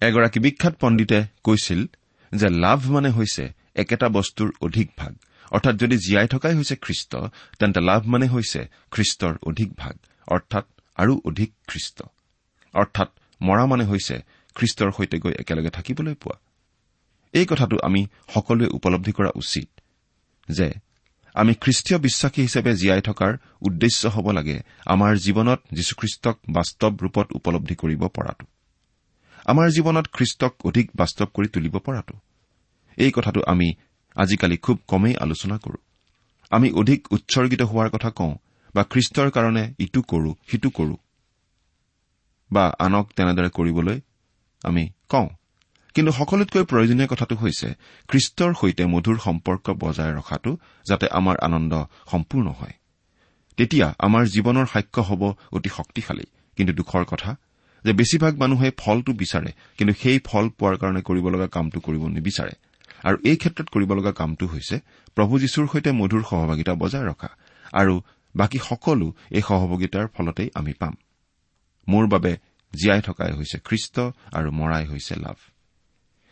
এগৰাকী 0.00 0.40
বিখ্যাত 0.40 0.74
পণ্ডিতে 0.80 1.24
কৈছিল 1.44 1.86
যে 2.34 2.48
লাভ 2.48 2.90
মানে 2.90 3.10
হৈছে 3.10 3.52
একেটা 3.74 4.08
বস্তুৰ 4.08 4.52
অধিক 4.60 4.90
ভাগ 4.96 5.14
অৰ্থাৎ 5.50 5.74
যদি 5.76 5.96
জীয়াই 5.96 6.28
থকাই 6.28 6.54
হৈছে 6.54 6.76
খ্ৰীষ্ট 6.76 7.12
তেন্তে 7.58 7.80
লাভ 7.80 8.06
মানে 8.06 8.26
হৈছে 8.26 8.60
খ্ৰীষ্টৰ 8.90 9.34
অধিক 9.42 9.70
ভাগ 9.76 9.94
অৰ্থাৎ 10.28 10.64
আৰু 10.96 11.20
অধিক 11.24 11.50
খ্ৰীষ্ট। 11.66 12.02
অৰ্থাৎ 12.74 13.08
মৰা 13.40 13.66
মানে 13.66 13.84
হৈছে 13.84 14.16
খ্ৰীষ্টৰ 14.56 14.90
সৈতে 14.96 15.16
গৈ 15.18 15.32
একেলগে 15.32 15.70
থাকিবলৈ 15.70 16.14
পোৱা। 16.14 16.36
এই 17.34 17.46
কথাটো 17.46 17.76
আমি 17.82 18.06
সকলোৱে 18.34 18.66
উপলব্ধি 18.66 19.12
কৰা 19.12 19.30
উচিত 19.34 19.68
যে 20.48 20.68
আমি 21.34 21.54
খ্ৰীষ্টীয় 21.54 21.98
বিশ্বাসী 21.98 22.40
হিচাপে 22.42 22.72
জীয়াই 22.74 23.02
থকাৰ 23.02 23.32
উদ্দেশ্য 23.60 24.08
হ'ব 24.08 24.30
লাগে 24.30 24.62
আমাৰ 24.86 25.12
জীৱনত 25.16 25.60
যীশুখ্ৰীষ্টক 25.72 26.36
বাস্তৱ 26.48 26.92
ৰূপত 27.02 27.26
উপলব্ধি 27.32 27.74
কৰিব 27.74 28.02
পৰাটো। 28.06 28.46
আমাৰ 29.46 29.66
জীৱনত 29.70 30.06
খ্ৰীষ্টক 30.12 30.52
অধিক 30.64 30.86
বাস্তৱ 30.96 31.26
কৰি 31.34 31.48
তুলিব 31.48 31.78
পৰাটো। 31.78 32.14
এই 32.96 33.10
কথাটো 33.10 33.40
আমি 33.46 33.74
আজিকালি 34.16 34.56
খুব 34.56 34.80
কমেই 34.86 35.16
আলোচনা 35.16 35.58
কৰো। 35.58 35.78
আমি 36.50 36.70
অধিক 36.70 37.12
উৎসৰ্গিত 37.12 37.62
হোৱাৰ 37.62 37.90
কথা 37.90 38.10
কওঁ 38.10 38.34
বা 38.74 38.82
খ্ৰীষ্টৰ 38.84 39.30
কাৰণে 39.30 39.74
ইটো 39.78 40.02
কৰো 40.02 40.34
সিটো 40.50 40.70
কৰো। 40.70 40.96
বা 42.50 42.64
আনক 42.78 43.10
তেনেদৰে 43.16 43.48
কৰিবলৈ 43.48 44.00
আমি 44.64 44.88
কওঁ। 45.08 45.28
কিন্তু 45.94 46.12
সকলোতকৈ 46.12 46.62
প্ৰয়োজনীয় 46.64 47.08
কথাটো 47.08 47.34
হৈছে 47.36 47.68
খ্ৰীষ্টৰ 48.08 48.54
সৈতে 48.60 48.86
মধুৰ 48.86 49.18
সম্পৰ্ক 49.18 49.70
বজাই 49.70 50.12
ৰখাটো 50.12 50.56
যাতে 50.86 51.06
আমাৰ 51.08 51.36
আনন্দ 51.36 51.72
সম্পূৰ্ণ 52.10 52.46
হয়। 52.50 52.74
তেতিয়া 53.56 53.94
আমাৰ 53.98 54.22
জীৱনৰ 54.26 54.66
সাক্ষ্য 54.66 55.02
হ'ব 55.02 55.22
অতি 55.52 55.68
শক্তিশালী। 55.68 56.26
কিন্তু 56.56 56.72
দুখৰ 56.72 57.04
কথা 57.04 57.36
যে 57.84 57.92
বেছিভাগ 57.92 58.38
মানুহে 58.38 58.70
ফলটো 58.76 59.12
বিচাৰে 59.12 59.50
কিন্তু 59.78 59.94
সেই 60.02 60.18
ফল 60.24 60.48
পোৱাৰ 60.48 60.76
কাৰণে 60.76 61.02
কৰিব 61.02 61.26
লগা 61.28 61.46
কামটো 61.46 61.80
কৰিব 61.80 62.02
নিবিচাৰে। 62.06 62.54
আৰু 63.06 63.16
এই 63.30 63.36
ক্ষেত্ৰত 63.36 63.68
কৰিব 63.74 63.90
লগা 63.98 64.12
কামটো 64.12 64.46
হৈছে 64.46 64.76
প্ৰভু 65.16 65.32
যীশুৰ 65.42 65.66
সৈতে 65.72 65.90
মধুৰ 66.00 66.22
সহভাগিতা 66.30 66.72
বজাই 66.82 67.04
ৰখা 67.10 67.30
আৰু 67.72 67.94
বাকী 68.34 68.58
সকলো 68.68 69.06
এই 69.36 69.42
সহভাগিতাৰ 69.48 70.06
ফলতেই 70.14 70.48
আমি 70.54 70.72
পাম। 70.72 70.94
মোৰ 71.88 72.04
বাবে 72.08 72.32
জীয়াই 72.72 73.02
থকাই 73.02 73.32
হৈছে 73.32 73.58
খ্ৰীষ্ট 73.58 73.96
আৰু 74.38 74.48
মৰাই 74.50 74.84
হৈছে 74.86 75.14
লাভ। 75.16 75.38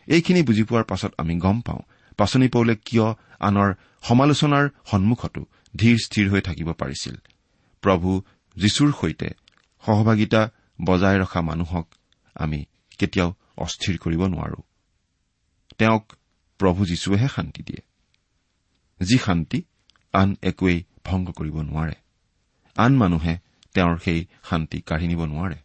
এইখিনি 0.07 0.41
বুজি 0.43 0.63
পোৱাৰ 0.63 0.83
পাছত 0.83 1.11
আমি 1.17 1.33
গম 1.35 1.57
পাওঁ 1.61 1.81
পাচনি 2.19 2.47
পৌলে 2.47 2.75
কিয় 2.87 3.07
আনৰ 3.39 3.69
সমালোচনাৰ 4.01 4.65
সন্মুখতো 4.91 5.41
ধীৰ 5.75 5.97
স্থিৰ 6.05 6.25
হৈ 6.29 6.41
থাকিব 6.41 6.69
পাৰিছিল। 6.81 7.15
প্ৰভু 7.83 8.09
যীশুৰ 8.55 8.89
সৈতে 9.01 9.29
সহভাগিতা 9.83 10.41
বজাই 10.85 11.15
ৰখা 11.19 11.41
মানুহক 11.41 11.87
আমি 12.35 12.59
কেতিয়াও 12.99 13.29
অস্থিৰ 13.57 13.95
কৰিব 13.97 14.21
নোৱাৰো। 14.33 14.59
তেওঁক 15.77 16.03
প্ৰভু 16.57 16.85
যীশুৱেহে 16.85 17.27
শান্তি 17.27 17.63
দিয়ে। 17.63 17.81
যি 19.05 19.17
শান্তি 19.17 19.63
আন 20.13 20.35
একোৱেই 20.41 20.83
ভংগ 21.05 21.29
কৰিব 21.29 21.61
নোৱাৰে। 21.61 21.93
আন 22.77 22.97
মানুহে 22.97 23.37
তেওঁৰ 23.73 23.97
সেই 23.97 24.25
শান্তি 24.49 24.81
কাঢ়ি 24.81 25.07
নিব 25.07 25.25
নোৱাৰে। 25.25 25.55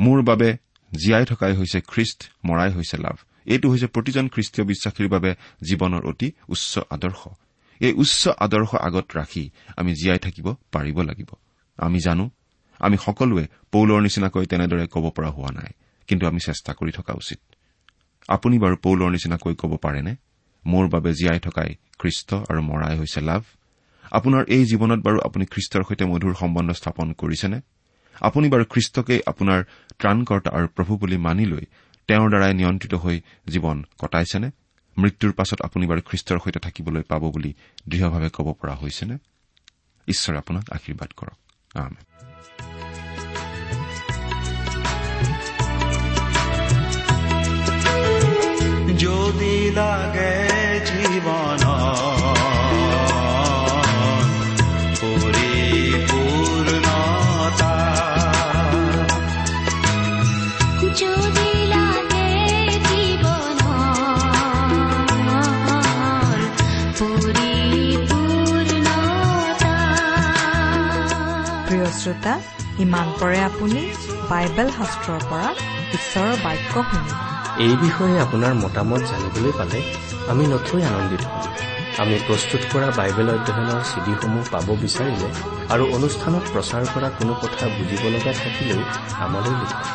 মোৰ 0.00 0.22
বাবে 0.22 0.56
জীয়াই 0.92 1.24
থকাই 1.24 1.56
হৈছে 1.56 1.80
খ্ৰীষ্ট 1.80 2.24
মৰাই 2.44 2.72
হৈছে 2.72 2.96
লাভ। 2.96 3.16
এইটো 3.46 3.70
হৈছে 3.70 3.86
প্ৰতিজন 3.86 4.28
খ্ৰীষ্টীয় 4.28 4.66
বিশ্বাসীৰ 4.66 5.08
বাবে 5.08 5.34
জীৱনৰ 5.68 6.06
অতি 6.06 6.32
উচ্চ 6.48 6.78
আদৰ্শ। 6.90 7.28
এই 7.80 7.92
উচ্চ 7.92 8.28
আদৰ্শ 8.28 8.74
আগত 8.74 9.16
ৰাখি 9.16 9.50
আমি 9.76 9.94
জীয়াই 9.94 10.18
থাকিব 10.18 10.54
পাৰিব 10.72 11.02
লাগিব। 11.02 11.28
আমি 11.76 11.98
জানো 12.00 12.30
আমি 12.78 12.96
সকলোৱে 12.96 13.46
পৌলৰ 13.72 14.00
নিচিনাকৈ 14.00 14.46
তেনেদৰে 14.46 14.86
ক'ব 14.86 15.10
পৰা 15.10 15.30
হোৱা 15.30 15.50
নাই 15.52 15.72
কিন্তু 16.06 16.26
আমি 16.26 16.40
চেষ্টা 16.40 16.74
কৰি 16.74 16.92
থকা 16.92 17.12
উচিত। 17.12 17.38
আপুনি 18.28 18.58
বাৰু 18.58 18.76
পৌলৰ 18.76 19.10
নিচিনাকৈ 19.10 19.54
ক'ব 19.54 19.76
পাৰেনে? 19.76 20.16
মোৰ 20.66 20.88
বাবে 20.88 21.12
জীয়াই 21.12 21.40
থকাই 21.40 21.74
খ্ৰীষ্ট 21.98 22.34
আৰু 22.34 22.62
মৰাই 22.62 22.98
হৈছে 22.98 23.20
লাভ। 23.20 23.42
আপোনাৰ 24.12 24.44
এই 24.48 24.64
জীৱনত 24.64 25.00
বাৰু 25.00 25.18
আপুনি 25.24 25.44
খ্ৰীষ্টৰ 25.46 25.82
সৈতে 25.88 26.04
মধুৰ 26.04 26.34
সম্বন্ধ 26.34 26.70
স্থাপন 26.70 27.12
কৰিছেনে? 27.12 27.60
আপুনি 28.20 28.48
বাৰু 28.48 28.64
খ্ৰীষ্টকেই 28.64 29.20
আপোনাৰ 29.26 29.64
ত্ৰাণকৰ্তা 29.98 30.50
আৰু 30.50 30.66
প্ৰভু 30.68 30.96
বুলি 30.96 31.16
মানি 31.16 31.44
লৈ 31.46 31.64
তেওঁৰ 32.08 32.28
দ্বাৰাই 32.30 32.54
নিয়ন্ত্ৰিত 32.54 32.94
হৈ 32.94 33.20
জীৱন 33.48 33.84
কটাইছেনে? 33.98 34.50
মৃত্যুৰ 34.98 35.32
পাছত 35.32 35.62
আপুনি 35.62 35.86
বাৰু 35.86 36.00
খ্ৰীষ্টৰ 36.00 36.38
সৈতে 36.44 36.60
থাকিবলৈ 36.60 37.02
পাব 37.02 37.22
বুলি 37.30 37.54
দৃঢ়ভাৱে 37.88 38.28
ক'ব 38.30 38.52
পৰা 38.52 38.74
হৈছেনে? 38.74 39.18
ঈশ্বৰে 40.08 40.38
আপোনাক 40.38 40.64
আশীৰ্বাদ 40.70 41.10
কৰক। 41.16 41.36
যদি 49.02 49.56
লাগে 49.78 50.34
জীৱন 50.88 51.62
পৰিপূৰ্ণতা 56.42 57.74
যদি 61.00 61.50
লাগে 61.74 62.30
জীৱনৰ 62.88 63.66
পৰিপূৰ্ণতা 67.00 68.14
প্ৰিয় 71.66 71.88
শ্ৰোতা 72.00 72.34
ইমান 72.78 73.06
পৰে 73.20 73.38
আপুনি 73.50 73.82
বাইবেল 74.30 74.68
শাস্ত্ৰৰ 74.78 75.20
পৰা 75.30 75.48
ঈশ্বৰৰ 75.96 76.34
বাক্য 76.44 76.74
শুনিব 76.90 77.31
এই 77.56 77.76
বিষয়ে 77.76 78.18
আপোনাৰ 78.18 78.54
মতামত 78.54 79.02
জানিবলৈ 79.02 79.52
পালে 79.58 79.82
আমি 80.26 80.46
নথৈ 80.46 80.82
আনন্দিত 80.82 81.22
হ'ম। 81.22 81.42
আমি 81.98 82.16
প্ৰস্তুত 82.26 82.62
কৰা 82.72 82.88
বাইবেল 82.96 83.28
অধ্যয়নৰ 83.30 83.80
চিডিসমূহ 83.82 84.44
পাব 84.50 84.68
বিচাৰিলে 84.82 85.28
আৰু 85.68 85.84
অনুষ্ঠানত 85.92 86.44
প্ৰচাৰ 86.52 86.84
কৰা 86.94 87.08
কোনো 87.18 87.34
কথা 87.42 87.68
বুজিব 87.68 88.08
লগা 88.08 88.32
থাকিলেও 88.32 88.80
আমালৈ 89.18 89.54
লিখক। 89.60 89.86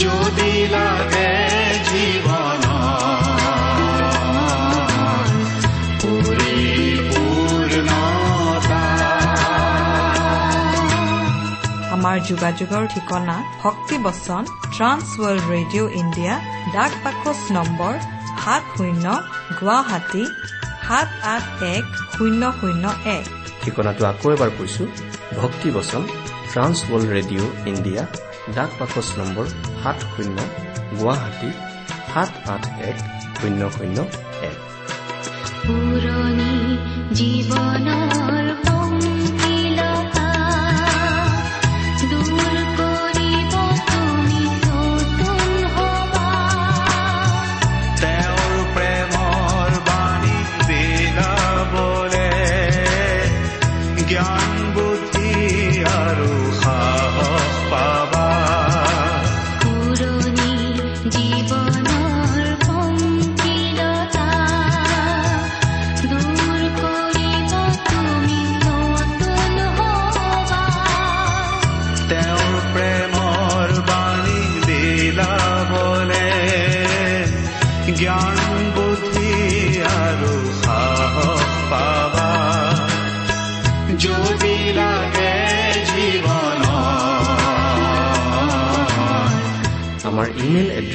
যদি 0.00 0.52
লাগে 0.74 1.30
জীৱন 1.88 2.64
পৰিপূৰ্ণতা 7.06 7.94
আমাৰ 11.96 12.16
যোগাযোগৰ 12.30 12.84
ঠিকনা 12.94 13.36
ভক্তিবচন 13.62 14.42
ট্ৰান্স 14.74 15.06
ৱৰ্ল্ড 15.20 15.44
ৰেডিঅ' 15.54 15.90
ইণ্ডিয়া 16.00 16.34
ডাক 16.74 16.92
পাকচ 17.04 17.38
নম্বৰ 17.56 17.94
সাত 18.42 18.62
শূন্য 18.76 19.04
গুৱাহাটী 19.58 20.24
সাত 20.86 21.08
আঠ 21.34 21.44
এক 21.74 21.84
শূন্য 22.14 22.42
শূন্য 22.60 22.84
এক। 23.18 23.24
ঠিকনাটো 23.62 24.02
আকৌ 24.12 24.26
এবাৰ 24.36 24.50
কৈছো 24.58 24.82
ভক্তি 25.40 25.68
বচন 25.76 26.02
ট্ৰান্স 26.52 26.76
ৱৰ্ল্ড 26.90 27.08
ৰেডিঅ' 27.16 27.50
ইণ্ডিয়া 27.72 28.02
ডাক 28.54 28.70
বাকচ 28.78 29.08
নম্বৰ 29.18 29.46
সাত 29.82 29.98
শূন্য 30.12 30.36
গুৱাহাটী 30.98 31.50
সাত 32.14 32.30
আঠ 32.48 32.62
এক 32.90 32.96
শূন্য 33.40 33.60
শূন্য 33.70 33.98
এক। 34.50 34.58
জীৱনৰ 37.18 38.65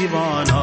we 0.00 0.06
divana 0.06 0.59